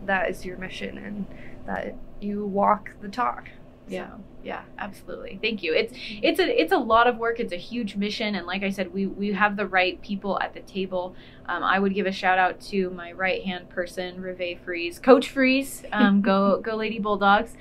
that 0.07 0.27
is 0.31 0.43
your 0.43 0.57
mission 0.57 0.97
and 0.97 1.25
that 1.67 1.93
you 2.21 2.45
walk 2.45 2.91
the 3.01 3.09
talk. 3.09 3.49
Yeah. 3.87 4.09
So, 4.09 4.23
Yeah, 4.43 4.63
absolutely. 4.79 5.37
Thank 5.41 5.61
you. 5.61 5.73
It's 5.73 5.93
it's 5.95 6.39
a 6.39 6.61
it's 6.61 6.71
a 6.71 6.77
lot 6.77 7.07
of 7.07 7.17
work. 7.17 7.39
It's 7.39 7.53
a 7.53 7.57
huge 7.57 7.95
mission, 7.95 8.35
and 8.35 8.47
like 8.47 8.63
I 8.63 8.71
said, 8.71 8.91
we 8.91 9.05
we 9.05 9.33
have 9.33 9.55
the 9.55 9.67
right 9.67 10.01
people 10.01 10.39
at 10.39 10.53
the 10.53 10.61
table. 10.61 11.15
Um, 11.47 11.63
I 11.63 11.79
would 11.79 11.93
give 11.93 12.05
a 12.05 12.11
shout 12.11 12.39
out 12.39 12.61
to 12.61 12.89
my 12.91 13.11
right 13.11 13.43
hand 13.43 13.69
person, 13.69 14.21
Reve 14.21 14.59
Freeze, 14.63 14.99
Coach 14.99 15.29
Freeze. 15.29 15.83
Um, 15.91 16.21
go 16.21 16.59
go 16.63 16.75
Lady 16.75 16.97
Bulldogs. 16.97 17.55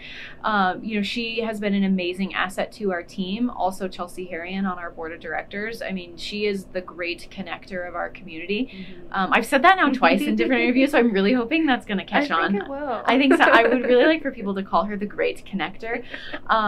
Um, 0.45 0.83
you 0.83 0.97
know 0.97 1.03
she 1.03 1.41
has 1.41 1.61
been 1.61 1.75
an 1.75 1.85
amazing 1.85 2.35
asset 2.35 2.73
to 2.73 2.93
our 2.93 3.03
team. 3.03 3.51
Also 3.51 3.89
Chelsea 3.89 4.27
Harrion 4.27 4.65
on 4.65 4.79
our 4.79 4.91
board 4.91 5.13
of 5.13 5.21
directors. 5.21 5.83
I 5.83 5.93
mean 5.93 6.17
she 6.17 6.47
is 6.47 6.65
the 6.67 6.81
great 6.81 7.29
connector 7.31 7.87
of 7.87 7.95
our 7.95 8.09
community. 8.09 8.87
Um, 9.13 9.33
I've 9.33 9.47
said 9.47 9.63
that 9.63 9.77
now 9.77 9.91
twice 9.91 10.23
in 10.23 10.37
different 10.37 10.63
interviews, 10.65 10.93
so 10.93 10.99
I'm 10.99 11.13
really 11.13 11.33
hoping 11.33 11.67
that's 11.67 11.85
going 11.85 11.99
to 11.99 12.05
catch 12.05 12.31
I 12.31 12.45
on. 12.45 12.53
think 12.53 12.65
it 12.65 12.71
will. 12.71 13.03
I 13.05 13.19
think 13.19 13.35
so. 13.35 13.43
I 13.43 13.67
would 13.67 13.83
really 13.83 14.05
like 14.07 14.23
for 14.23 14.31
people 14.31 14.55
to 14.55 14.63
call 14.63 14.85
her 14.85 14.97
the 14.97 15.07
great 15.07 15.45
connector. 15.45 16.05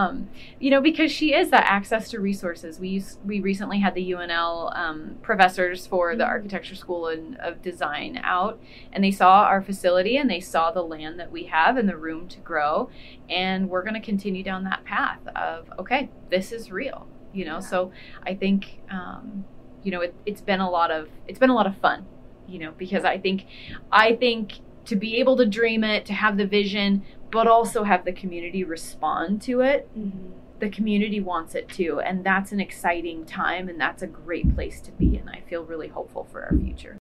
Um, 0.03 0.29
you 0.59 0.69
know, 0.69 0.81
because 0.81 1.11
she 1.11 1.33
is 1.33 1.49
that 1.51 1.65
access 1.67 2.09
to 2.09 2.19
resources. 2.19 2.79
We 2.79 2.89
used, 2.89 3.19
we 3.25 3.39
recently 3.39 3.79
had 3.79 3.93
the 3.95 4.11
UNL 4.11 4.75
um, 4.75 5.17
professors 5.21 5.87
for 5.87 6.15
the 6.15 6.23
Mhm. 6.23 6.27
architecture 6.27 6.75
school 6.75 7.07
and 7.07 7.37
of 7.37 7.61
design 7.61 8.19
out, 8.23 8.59
and 8.91 9.03
they 9.03 9.11
saw 9.11 9.43
our 9.43 9.61
facility 9.61 10.17
and 10.17 10.29
they 10.29 10.39
saw 10.39 10.71
the 10.71 10.81
land 10.83 11.19
that 11.19 11.31
we 11.31 11.43
have 11.45 11.77
and 11.77 11.87
the 11.87 11.97
room 11.97 12.27
to 12.29 12.39
grow, 12.39 12.89
and 13.29 13.69
we're 13.69 13.83
going 13.83 13.93
to 13.93 13.99
continue 13.99 14.43
down 14.43 14.63
that 14.65 14.83
path 14.83 15.19
of 15.35 15.71
okay, 15.79 16.09
this 16.29 16.51
is 16.51 16.71
real. 16.71 17.07
You 17.33 17.45
know, 17.45 17.55
Yeah. 17.55 17.59
so 17.59 17.91
I 18.25 18.35
think 18.35 18.81
um, 18.91 19.45
you 19.83 19.91
know 19.91 20.01
it, 20.01 20.13
it's 20.25 20.41
been 20.41 20.59
a 20.59 20.69
lot 20.69 20.91
of 20.91 21.09
it's 21.27 21.39
been 21.39 21.49
a 21.49 21.55
lot 21.55 21.67
of 21.67 21.75
fun. 21.77 22.05
You 22.47 22.59
know, 22.59 22.71
because 22.77 23.05
I 23.05 23.17
think 23.17 23.45
I 23.91 24.15
think 24.15 24.59
to 24.85 24.95
be 24.97 25.15
able 25.17 25.37
to 25.37 25.45
dream 25.45 25.83
it, 25.83 26.05
to 26.05 26.13
have 26.13 26.35
the 26.37 26.45
vision, 26.45 27.03
but 27.33 27.47
also 27.47 27.83
have 27.83 28.05
the 28.05 28.13
community 28.13 28.63
respond 28.63 29.41
to 29.41 29.59
it. 29.61 29.89
Mhm. 29.97 30.33
The 30.59 30.69
community 30.69 31.19
wants 31.19 31.55
it 31.55 31.67
too, 31.67 31.99
and 31.99 32.23
that's 32.23 32.51
an 32.51 32.59
exciting 32.59 33.25
time, 33.25 33.67
and 33.67 33.81
that's 33.81 34.03
a 34.03 34.07
great 34.07 34.53
place 34.55 34.79
to 34.81 34.91
be. 34.91 35.17
And 35.17 35.27
I 35.31 35.39
feel 35.49 35.65
really 35.65 35.87
hopeful 35.87 36.25
for 36.25 36.43
our 36.43 36.55
future. 36.55 36.99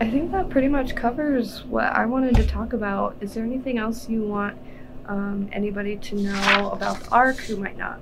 I 0.00 0.10
think 0.10 0.32
that 0.32 0.50
pretty 0.50 0.66
much 0.66 0.96
covers 0.96 1.64
what 1.64 1.84
I 1.84 2.06
wanted 2.06 2.34
to 2.34 2.44
talk 2.44 2.72
about. 2.72 3.16
Is 3.20 3.34
there 3.34 3.44
anything 3.44 3.78
else 3.78 4.08
you 4.08 4.24
want 4.24 4.58
um, 5.06 5.48
anybody 5.52 5.96
to 5.96 6.16
know 6.16 6.70
about 6.72 6.98
the 6.98 7.10
ARC 7.10 7.36
who 7.36 7.56
might 7.56 7.78
not 7.78 8.00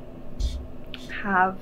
have 1.23 1.59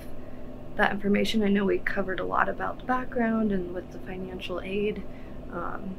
that 0.77 0.93
information? 0.93 1.43
I 1.43 1.49
know 1.49 1.65
we 1.65 1.79
covered 1.79 2.21
a 2.21 2.25
lot 2.25 2.49
about 2.49 2.79
the 2.79 2.85
background 2.85 3.51
and 3.51 3.75
with 3.75 3.91
the 3.91 3.99
financial 3.99 4.61
aid. 4.61 5.03
Um, 5.53 5.97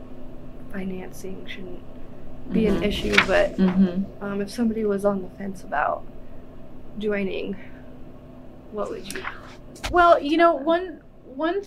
financing 0.72 1.46
shouldn't 1.46 1.84
be 2.52 2.68
an 2.68 2.76
Mhm. 2.82 2.84
issue, 2.84 3.16
but 3.28 3.56
Mm-hmm. 3.58 4.24
um, 4.24 4.42
if 4.42 4.50
somebody 4.50 4.86
was 4.86 5.06
on 5.06 5.22
the 5.22 5.30
fence 5.30 5.64
about 5.64 6.04
joining, 7.00 7.56
what 8.72 8.90
would 8.90 9.12
you? 9.14 9.24
Well, 9.92 10.20
you 10.22 10.38
know, 10.38 10.54
one 10.56 11.02
one 11.36 11.62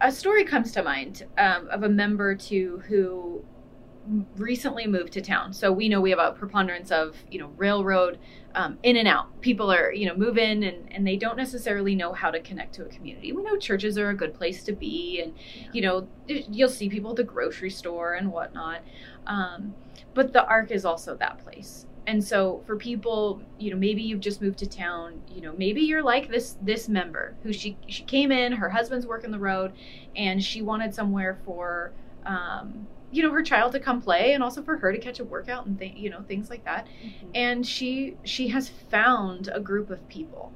a 0.00 0.10
story 0.10 0.44
comes 0.44 0.72
to 0.72 0.82
mind 0.82 1.24
um, 1.38 1.68
of 1.70 1.82
a 1.84 1.88
member 1.88 2.34
too 2.34 2.82
who 2.88 3.42
recently 4.36 4.86
moved 4.86 5.12
to 5.14 5.20
town. 5.20 5.52
So 5.52 5.72
we 5.72 5.88
know 5.88 6.00
we 6.00 6.10
have 6.10 6.18
a 6.18 6.32
preponderance 6.32 6.90
of 6.90 7.16
you 7.30 7.38
know 7.38 7.52
railroad 7.56 8.18
um, 8.54 8.78
in 8.82 8.96
and 8.96 9.08
out. 9.08 9.40
People 9.40 9.72
are 9.72 9.92
you 9.92 10.06
know 10.06 10.16
move 10.16 10.38
in 10.38 10.62
and 10.62 10.92
and 10.92 11.06
they 11.06 11.16
don't 11.16 11.36
necessarily 11.36 11.94
know 11.94 12.12
how 12.12 12.30
to 12.30 12.40
connect 12.40 12.74
to 12.74 12.84
a 12.84 12.88
community. 12.88 13.32
We 13.32 13.42
know 13.42 13.56
churches 13.56 13.98
are 13.98 14.10
a 14.10 14.14
good 14.14 14.34
place 14.34 14.62
to 14.64 14.72
be, 14.72 15.20
and 15.20 15.34
you 15.72 15.82
know 15.82 16.08
you'll 16.26 16.68
see 16.68 16.88
people 16.88 17.10
at 17.10 17.16
the 17.16 17.24
grocery 17.24 17.70
store 17.70 18.14
and 18.14 18.30
whatnot. 18.30 18.82
Um, 19.26 19.74
but 20.12 20.32
the 20.32 20.46
ARC 20.46 20.70
is 20.70 20.84
also 20.84 21.16
that 21.16 21.38
place. 21.38 21.86
And 22.06 22.22
so 22.22 22.62
for 22.66 22.76
people, 22.76 23.40
you 23.58 23.70
know, 23.70 23.78
maybe 23.78 24.02
you've 24.02 24.20
just 24.20 24.42
moved 24.42 24.58
to 24.58 24.66
town, 24.66 25.22
you 25.28 25.40
know, 25.40 25.54
maybe 25.56 25.80
you're 25.80 26.02
like 26.02 26.28
this 26.28 26.56
this 26.60 26.88
member 26.88 27.34
who 27.42 27.52
she 27.52 27.78
she 27.86 28.02
came 28.02 28.30
in, 28.30 28.52
her 28.52 28.68
husband's 28.68 29.06
working 29.06 29.30
the 29.30 29.38
road, 29.38 29.72
and 30.14 30.42
she 30.42 30.60
wanted 30.60 30.94
somewhere 30.94 31.38
for 31.44 31.92
um, 32.26 32.86
you 33.14 33.22
know, 33.22 33.30
her 33.30 33.42
child 33.42 33.72
to 33.72 33.80
come 33.80 34.02
play 34.02 34.32
and 34.32 34.42
also 34.42 34.60
for 34.62 34.76
her 34.78 34.92
to 34.92 34.98
catch 34.98 35.20
a 35.20 35.24
workout 35.24 35.66
and 35.66 35.78
th- 35.78 35.96
you 35.96 36.10
know, 36.10 36.22
things 36.22 36.50
like 36.50 36.64
that. 36.64 36.86
Mm-hmm. 36.86 37.30
And 37.34 37.66
she 37.66 38.16
she 38.24 38.48
has 38.48 38.68
found 38.68 39.48
a 39.52 39.60
group 39.60 39.90
of 39.90 40.06
people. 40.08 40.52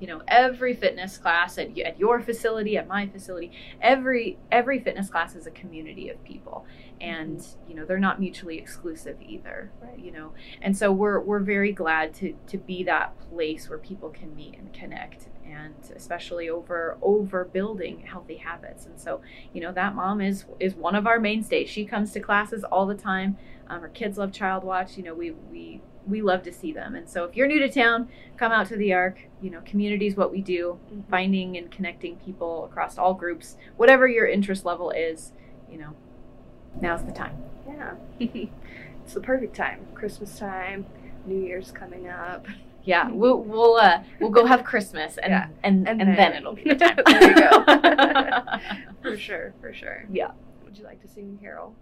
You 0.00 0.06
know, 0.06 0.22
every 0.28 0.74
fitness 0.74 1.18
class 1.18 1.58
at, 1.58 1.76
at 1.76 1.98
your 1.98 2.20
facility, 2.20 2.76
at 2.76 2.86
my 2.86 3.08
facility, 3.08 3.50
every 3.82 4.38
every 4.50 4.78
fitness 4.78 5.10
class 5.10 5.34
is 5.34 5.46
a 5.46 5.50
community 5.50 6.08
of 6.08 6.22
people 6.24 6.64
mm-hmm. 7.00 7.10
and 7.10 7.46
you 7.68 7.74
know 7.74 7.84
they're 7.84 7.98
not 7.98 8.20
mutually 8.20 8.58
exclusive 8.58 9.16
either 9.20 9.70
Right. 9.80 9.98
you 9.98 10.12
know 10.12 10.32
and 10.62 10.76
so 10.76 10.92
we're 10.92 11.20
we're 11.20 11.40
very 11.40 11.72
glad 11.72 12.14
to 12.14 12.34
to 12.46 12.58
be 12.58 12.84
that 12.84 13.18
place 13.30 13.68
where 13.68 13.78
people 13.78 14.10
can 14.10 14.34
meet 14.34 14.56
and 14.56 14.72
connect 14.72 15.26
and 15.50 15.74
especially 15.96 16.48
over 16.48 16.96
over 17.02 17.44
building 17.44 18.00
healthy 18.00 18.36
habits. 18.36 18.86
And 18.86 18.98
so 19.00 19.20
you 19.52 19.60
know 19.60 19.72
that 19.72 19.94
mom 19.94 20.20
is 20.20 20.44
is 20.60 20.74
one 20.74 20.94
of 20.94 21.06
our 21.06 21.18
mainstays. 21.20 21.68
She 21.68 21.84
comes 21.84 22.12
to 22.12 22.20
classes 22.20 22.64
all 22.64 22.86
the 22.86 22.94
time. 22.94 23.36
Um, 23.68 23.80
her 23.80 23.88
kids 23.88 24.18
love 24.18 24.32
child 24.32 24.64
watch. 24.64 24.96
You 24.96 25.02
know 25.04 25.14
we 25.14 25.32
we 25.32 25.80
we 26.06 26.22
love 26.22 26.42
to 26.44 26.52
see 26.52 26.72
them. 26.72 26.94
And 26.94 27.08
so 27.08 27.24
if 27.24 27.36
you're 27.36 27.46
new 27.46 27.58
to 27.60 27.68
town 27.70 28.08
come 28.36 28.50
out 28.52 28.66
to 28.68 28.76
the 28.76 28.92
arc 28.92 29.28
you 29.42 29.50
know 29.50 29.60
community 29.64 30.06
is 30.06 30.16
what 30.16 30.30
we 30.32 30.40
do. 30.40 30.78
Mhm. 30.92 31.04
finding 31.10 31.56
and 31.56 31.70
connecting 31.70 32.16
people 32.16 32.64
across 32.64 32.96
all 32.98 33.14
groups 33.14 33.56
whatever 33.76 34.08
your 34.08 34.26
interest 34.26 34.64
level 34.64 34.90
is 34.90 35.32
you 35.70 35.78
know 35.78 35.94
now's 36.80 37.04
the 37.04 37.12
time. 37.12 37.36
Yeah. 37.66 37.94
it's 38.18 39.14
the 39.14 39.20
perfect 39.20 39.54
time. 39.54 39.86
Christmas 39.94 40.38
time, 40.38 40.86
New 41.26 41.40
Year's 41.40 41.70
coming 41.70 42.08
up. 42.08 42.46
Yeah, 42.84 43.10
we'll 43.10 43.38
we'll 43.42 43.76
uh, 43.76 44.02
we'll 44.20 44.30
go 44.30 44.46
have 44.46 44.64
Christmas 44.64 45.18
and 45.18 45.30
Yeah. 45.32 45.48
and, 45.62 45.86
And 45.88 46.00
and, 46.00 46.10
then, 46.10 46.16
then- 46.16 46.34
it'll 46.34 46.54
be 46.54 46.62
the 46.66 46.74
time. 46.76 46.98
There 47.06 47.28
you 47.28 47.34
go. 47.34 48.58
For 49.02 49.16
sure, 49.16 49.54
for 49.60 49.72
sure. 49.72 50.04
Yeah. 50.10 50.30
Would 50.64 50.76
you 50.78 50.84
like 50.84 51.00
to 51.02 51.08
sing 51.08 51.36
a 51.38 51.42
carol? 51.42 51.74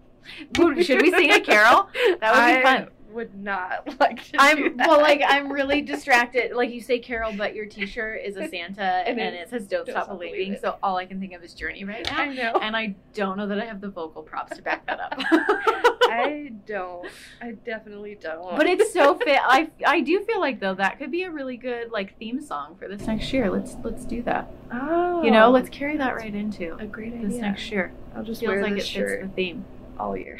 Should 0.54 1.02
we 1.02 1.10
sing 1.12 1.30
a 1.32 1.40
carol? 1.40 1.88
That 2.20 2.34
would 2.34 2.56
be 2.56 2.62
fun. 2.62 2.88
Would 3.12 3.34
not 3.34 3.88
like 4.00 4.22
to 4.32 4.36
I'm 4.38 4.76
well, 4.76 5.00
like 5.00 5.22
I'm 5.26 5.50
really 5.52 5.82
distracted. 5.82 6.52
Like 6.54 6.70
you 6.70 6.80
say 6.80 6.98
Carol, 6.98 7.32
but 7.36 7.54
your 7.54 7.66
T-shirt 7.66 8.20
is 8.24 8.36
a 8.36 8.48
Santa 8.48 8.82
And 8.82 9.18
and, 9.18 9.34
it- 9.34 9.40
it 9.42 9.50
says 9.50 9.66
"Don't, 9.66 9.86
Don't 9.86 9.92
Stop 9.94 10.04
Stop 10.06 10.18
Believing." 10.18 10.56
So 10.60 10.76
all 10.82 10.96
I 10.96 11.06
can 11.06 11.20
think 11.20 11.32
of 11.32 11.42
is 11.42 11.54
Journey 11.54 11.84
right 11.84 12.04
now, 12.10 12.18
I 12.18 12.34
know. 12.34 12.52
and 12.60 12.76
I 12.76 12.94
don't 13.14 13.36
know 13.36 13.46
that 13.46 13.58
I 13.60 13.64
have 13.64 13.80
the 13.80 13.88
vocal 13.88 14.22
props 14.22 14.56
to 14.56 14.62
back 14.62 14.86
that 14.86 15.00
up. 15.00 15.14
I 16.08 16.52
don't. 16.66 17.06
I 17.42 17.52
definitely 17.52 18.16
don't. 18.20 18.56
but 18.56 18.66
it's 18.66 18.92
so 18.92 19.14
fit. 19.16 19.38
I 19.42 19.70
I 19.86 20.00
do 20.00 20.22
feel 20.24 20.40
like 20.40 20.60
though 20.60 20.74
that 20.74 20.98
could 20.98 21.10
be 21.10 21.22
a 21.24 21.30
really 21.30 21.56
good 21.56 21.90
like 21.90 22.16
theme 22.18 22.40
song 22.40 22.76
for 22.78 22.88
this 22.88 23.06
next 23.06 23.32
year. 23.32 23.50
Let's 23.50 23.76
let's 23.82 24.04
do 24.04 24.22
that. 24.22 24.48
oh, 24.72 25.22
You 25.22 25.30
know, 25.30 25.50
let's 25.50 25.68
carry 25.68 25.96
that 25.96 26.14
right 26.16 26.34
into 26.34 26.76
a 26.78 26.86
great 26.86 27.20
this 27.20 27.34
next 27.40 27.70
year. 27.70 27.92
I'll 28.14 28.22
just 28.22 28.40
Feels 28.40 28.50
wear 28.50 28.62
like 28.62 28.72
it 28.72 28.76
this 28.76 28.84
fits 28.84 28.94
shirt 28.94 29.22
the 29.22 29.28
theme. 29.28 29.64
all 29.98 30.16
year. 30.16 30.38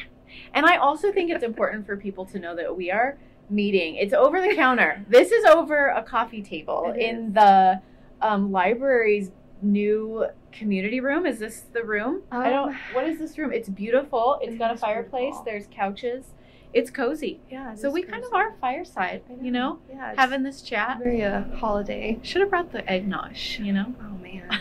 And 0.54 0.66
I 0.66 0.76
also 0.76 1.12
think 1.12 1.30
it's 1.30 1.44
important 1.44 1.86
for 1.86 1.96
people 1.96 2.24
to 2.26 2.38
know 2.38 2.54
that 2.56 2.76
we 2.76 2.90
are 2.90 3.18
meeting. 3.50 3.96
It's 3.96 4.12
over 4.14 4.40
the 4.40 4.54
counter. 4.54 5.04
This 5.08 5.30
is 5.30 5.44
over 5.44 5.88
a 5.88 6.02
coffee 6.02 6.42
table 6.42 6.92
It 6.96 7.00
in 7.00 7.26
is. 7.28 7.34
the 7.34 7.80
um, 8.22 8.50
library's 8.52 9.30
new 9.62 10.26
community 10.52 11.00
room. 11.00 11.26
Is 11.26 11.38
this 11.38 11.64
the 11.72 11.84
room? 11.84 12.22
I 12.30 12.50
don't. 12.50 12.70
Um, 12.70 12.76
What 12.92 13.06
is 13.06 13.18
this 13.18 13.36
room? 13.38 13.52
It's 13.52 13.68
beautiful. 13.68 14.38
It's 14.42 14.54
it 14.54 14.58
got 14.58 14.74
a 14.74 14.76
fireplace. 14.76 15.22
beautiful. 15.22 15.44
There's 15.44 15.66
couches. 15.70 16.24
It's 16.72 16.90
cozy. 16.90 17.40
Yeah. 17.50 17.74
So 17.74 17.90
we 17.90 18.02
kind 18.02 18.22
of 18.24 18.32
are 18.34 18.54
fireside. 18.60 19.22
I 19.30 19.44
You 19.44 19.50
know, 19.50 19.78
Yeah. 19.88 20.14
having 20.16 20.42
this 20.42 20.60
chat. 20.60 20.98
very 21.02 21.22
uh, 21.24 21.44
holiday. 21.56 22.18
Should 22.22 22.40
have 22.42 22.50
brought 22.50 22.72
the 22.72 22.86
eggnog. 22.90 23.36
You 23.58 23.72
know. 23.72 23.94
Oh 24.00 24.18
man. 24.22 24.48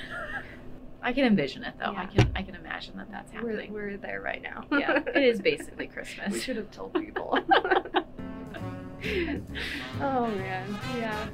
I 1.05 1.13
can 1.13 1.23
envision 1.23 1.63
it 1.63 1.75
though. 1.77 1.93
I 1.95 2.07
can. 2.07 2.31
I 2.35 2.41
can 2.41 2.55
imagine 2.55 2.97
that 2.97 3.11
that's 3.11 3.31
We're, 3.31 3.51
happening. 3.51 3.71
we're 3.71 3.95
there 3.95 4.21
right 4.21 4.41
now. 4.41 4.65
yeah, 4.71 5.03
it 5.13 5.23
is 5.23 5.39
basically 5.39 5.85
Christmas. 5.93 6.33
we 6.33 6.39
should 6.39 6.57
have 6.57 6.71
told 6.71 6.95
people. 6.95 7.37
oh 10.01 10.27
man, 10.27 10.79
yeah. 10.97 11.27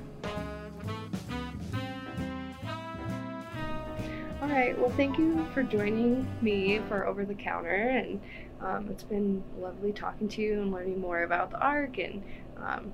All 4.41 4.49
right. 4.49 4.77
Well, 4.77 4.89
thank 4.97 5.17
you 5.17 5.47
for 5.53 5.63
joining 5.63 6.27
me 6.41 6.81
for 6.89 7.05
Over 7.07 7.23
the 7.23 7.33
Counter, 7.35 7.69
and 7.69 8.19
um, 8.59 8.89
it's 8.89 9.03
been 9.03 9.41
lovely 9.57 9.93
talking 9.93 10.27
to 10.27 10.41
you 10.41 10.61
and 10.61 10.73
learning 10.73 10.99
more 10.99 11.23
about 11.23 11.49
the 11.49 11.59
ARC. 11.59 11.97
And 11.97 12.21
um, 12.57 12.91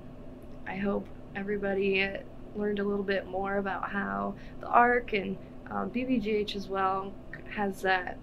I 0.67 0.75
hope 0.75 1.07
everybody 1.35 2.07
learned 2.55 2.77
a 2.77 2.83
little 2.83 3.03
bit 3.03 3.25
more 3.25 3.57
about 3.57 3.89
how 3.89 4.35
the 4.59 4.67
ARC 4.67 5.13
and 5.13 5.37
um, 5.69 5.89
BBGH 5.89 6.55
as 6.55 6.67
well 6.67 7.13
has 7.49 7.81
that 7.81 8.17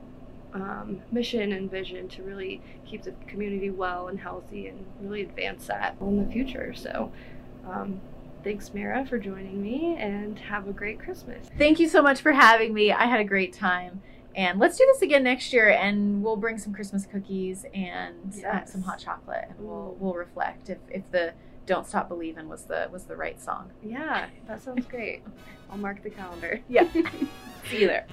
um, 0.55 1.03
mission 1.11 1.53
and 1.53 1.71
vision 1.71 2.09
to 2.09 2.23
really 2.23 2.61
keep 2.87 3.03
the 3.03 3.13
community 3.27 3.71
well 3.71 4.09
and 4.09 4.21
healthy 4.21 4.69
and 4.69 4.85
really 5.01 5.23
advance 5.23 5.67
that 5.67 5.97
in 6.01 6.25
the 6.25 6.33
future. 6.33 6.73
So, 6.75 7.13
um, 7.69 8.01
thanks, 8.45 8.73
Mara, 8.73 9.05
for 9.05 9.19
joining 9.19 9.61
me 9.61 9.97
and 9.99 10.39
have 10.39 10.69
a 10.69 10.73
great 10.73 11.01
Christmas. 11.01 11.49
Thank 11.59 11.81
you 11.81 11.89
so 11.89 12.03
much 12.03 12.21
for 12.21 12.33
having 12.33 12.73
me. 12.73 12.93
I 12.93 13.07
had 13.07 13.21
a 13.21 13.25
great 13.25 13.53
time. 13.53 14.03
And 14.37 14.59
let's 14.59 14.77
do 14.77 14.85
this 14.93 15.03
again 15.03 15.23
next 15.23 15.53
year, 15.53 15.71
and 15.71 16.23
we'll 16.23 16.37
bring 16.37 16.59
some 16.59 16.73
Christmas 16.73 17.07
cookies 17.07 17.65
and 17.73 18.45
uh, 18.45 18.65
some 18.65 18.83
hot 18.83 18.99
chocolate, 18.99 19.45
and 19.49 19.59
we'll 19.61 19.97
we'll 20.01 20.15
reflect 20.15 20.71
if, 20.71 20.79
if 20.91 21.09
the 21.13 21.35
"Don't 21.67 21.87
Stop 21.87 22.09
Believing" 22.09 22.49
was 22.49 22.65
the 22.65 22.89
was 22.93 23.05
the 23.05 23.17
right 23.17 23.41
song. 23.41 23.71
Yeah, 23.83 24.27
that 24.47 24.63
sounds 24.63 24.87
great. 24.87 25.23
I'll 25.71 25.79
mark 25.79 26.03
the 26.03 26.11
calendar. 26.11 26.61
Yeah. 26.69 26.91
See 27.71 27.81
you 27.81 27.87
there. 27.87 28.07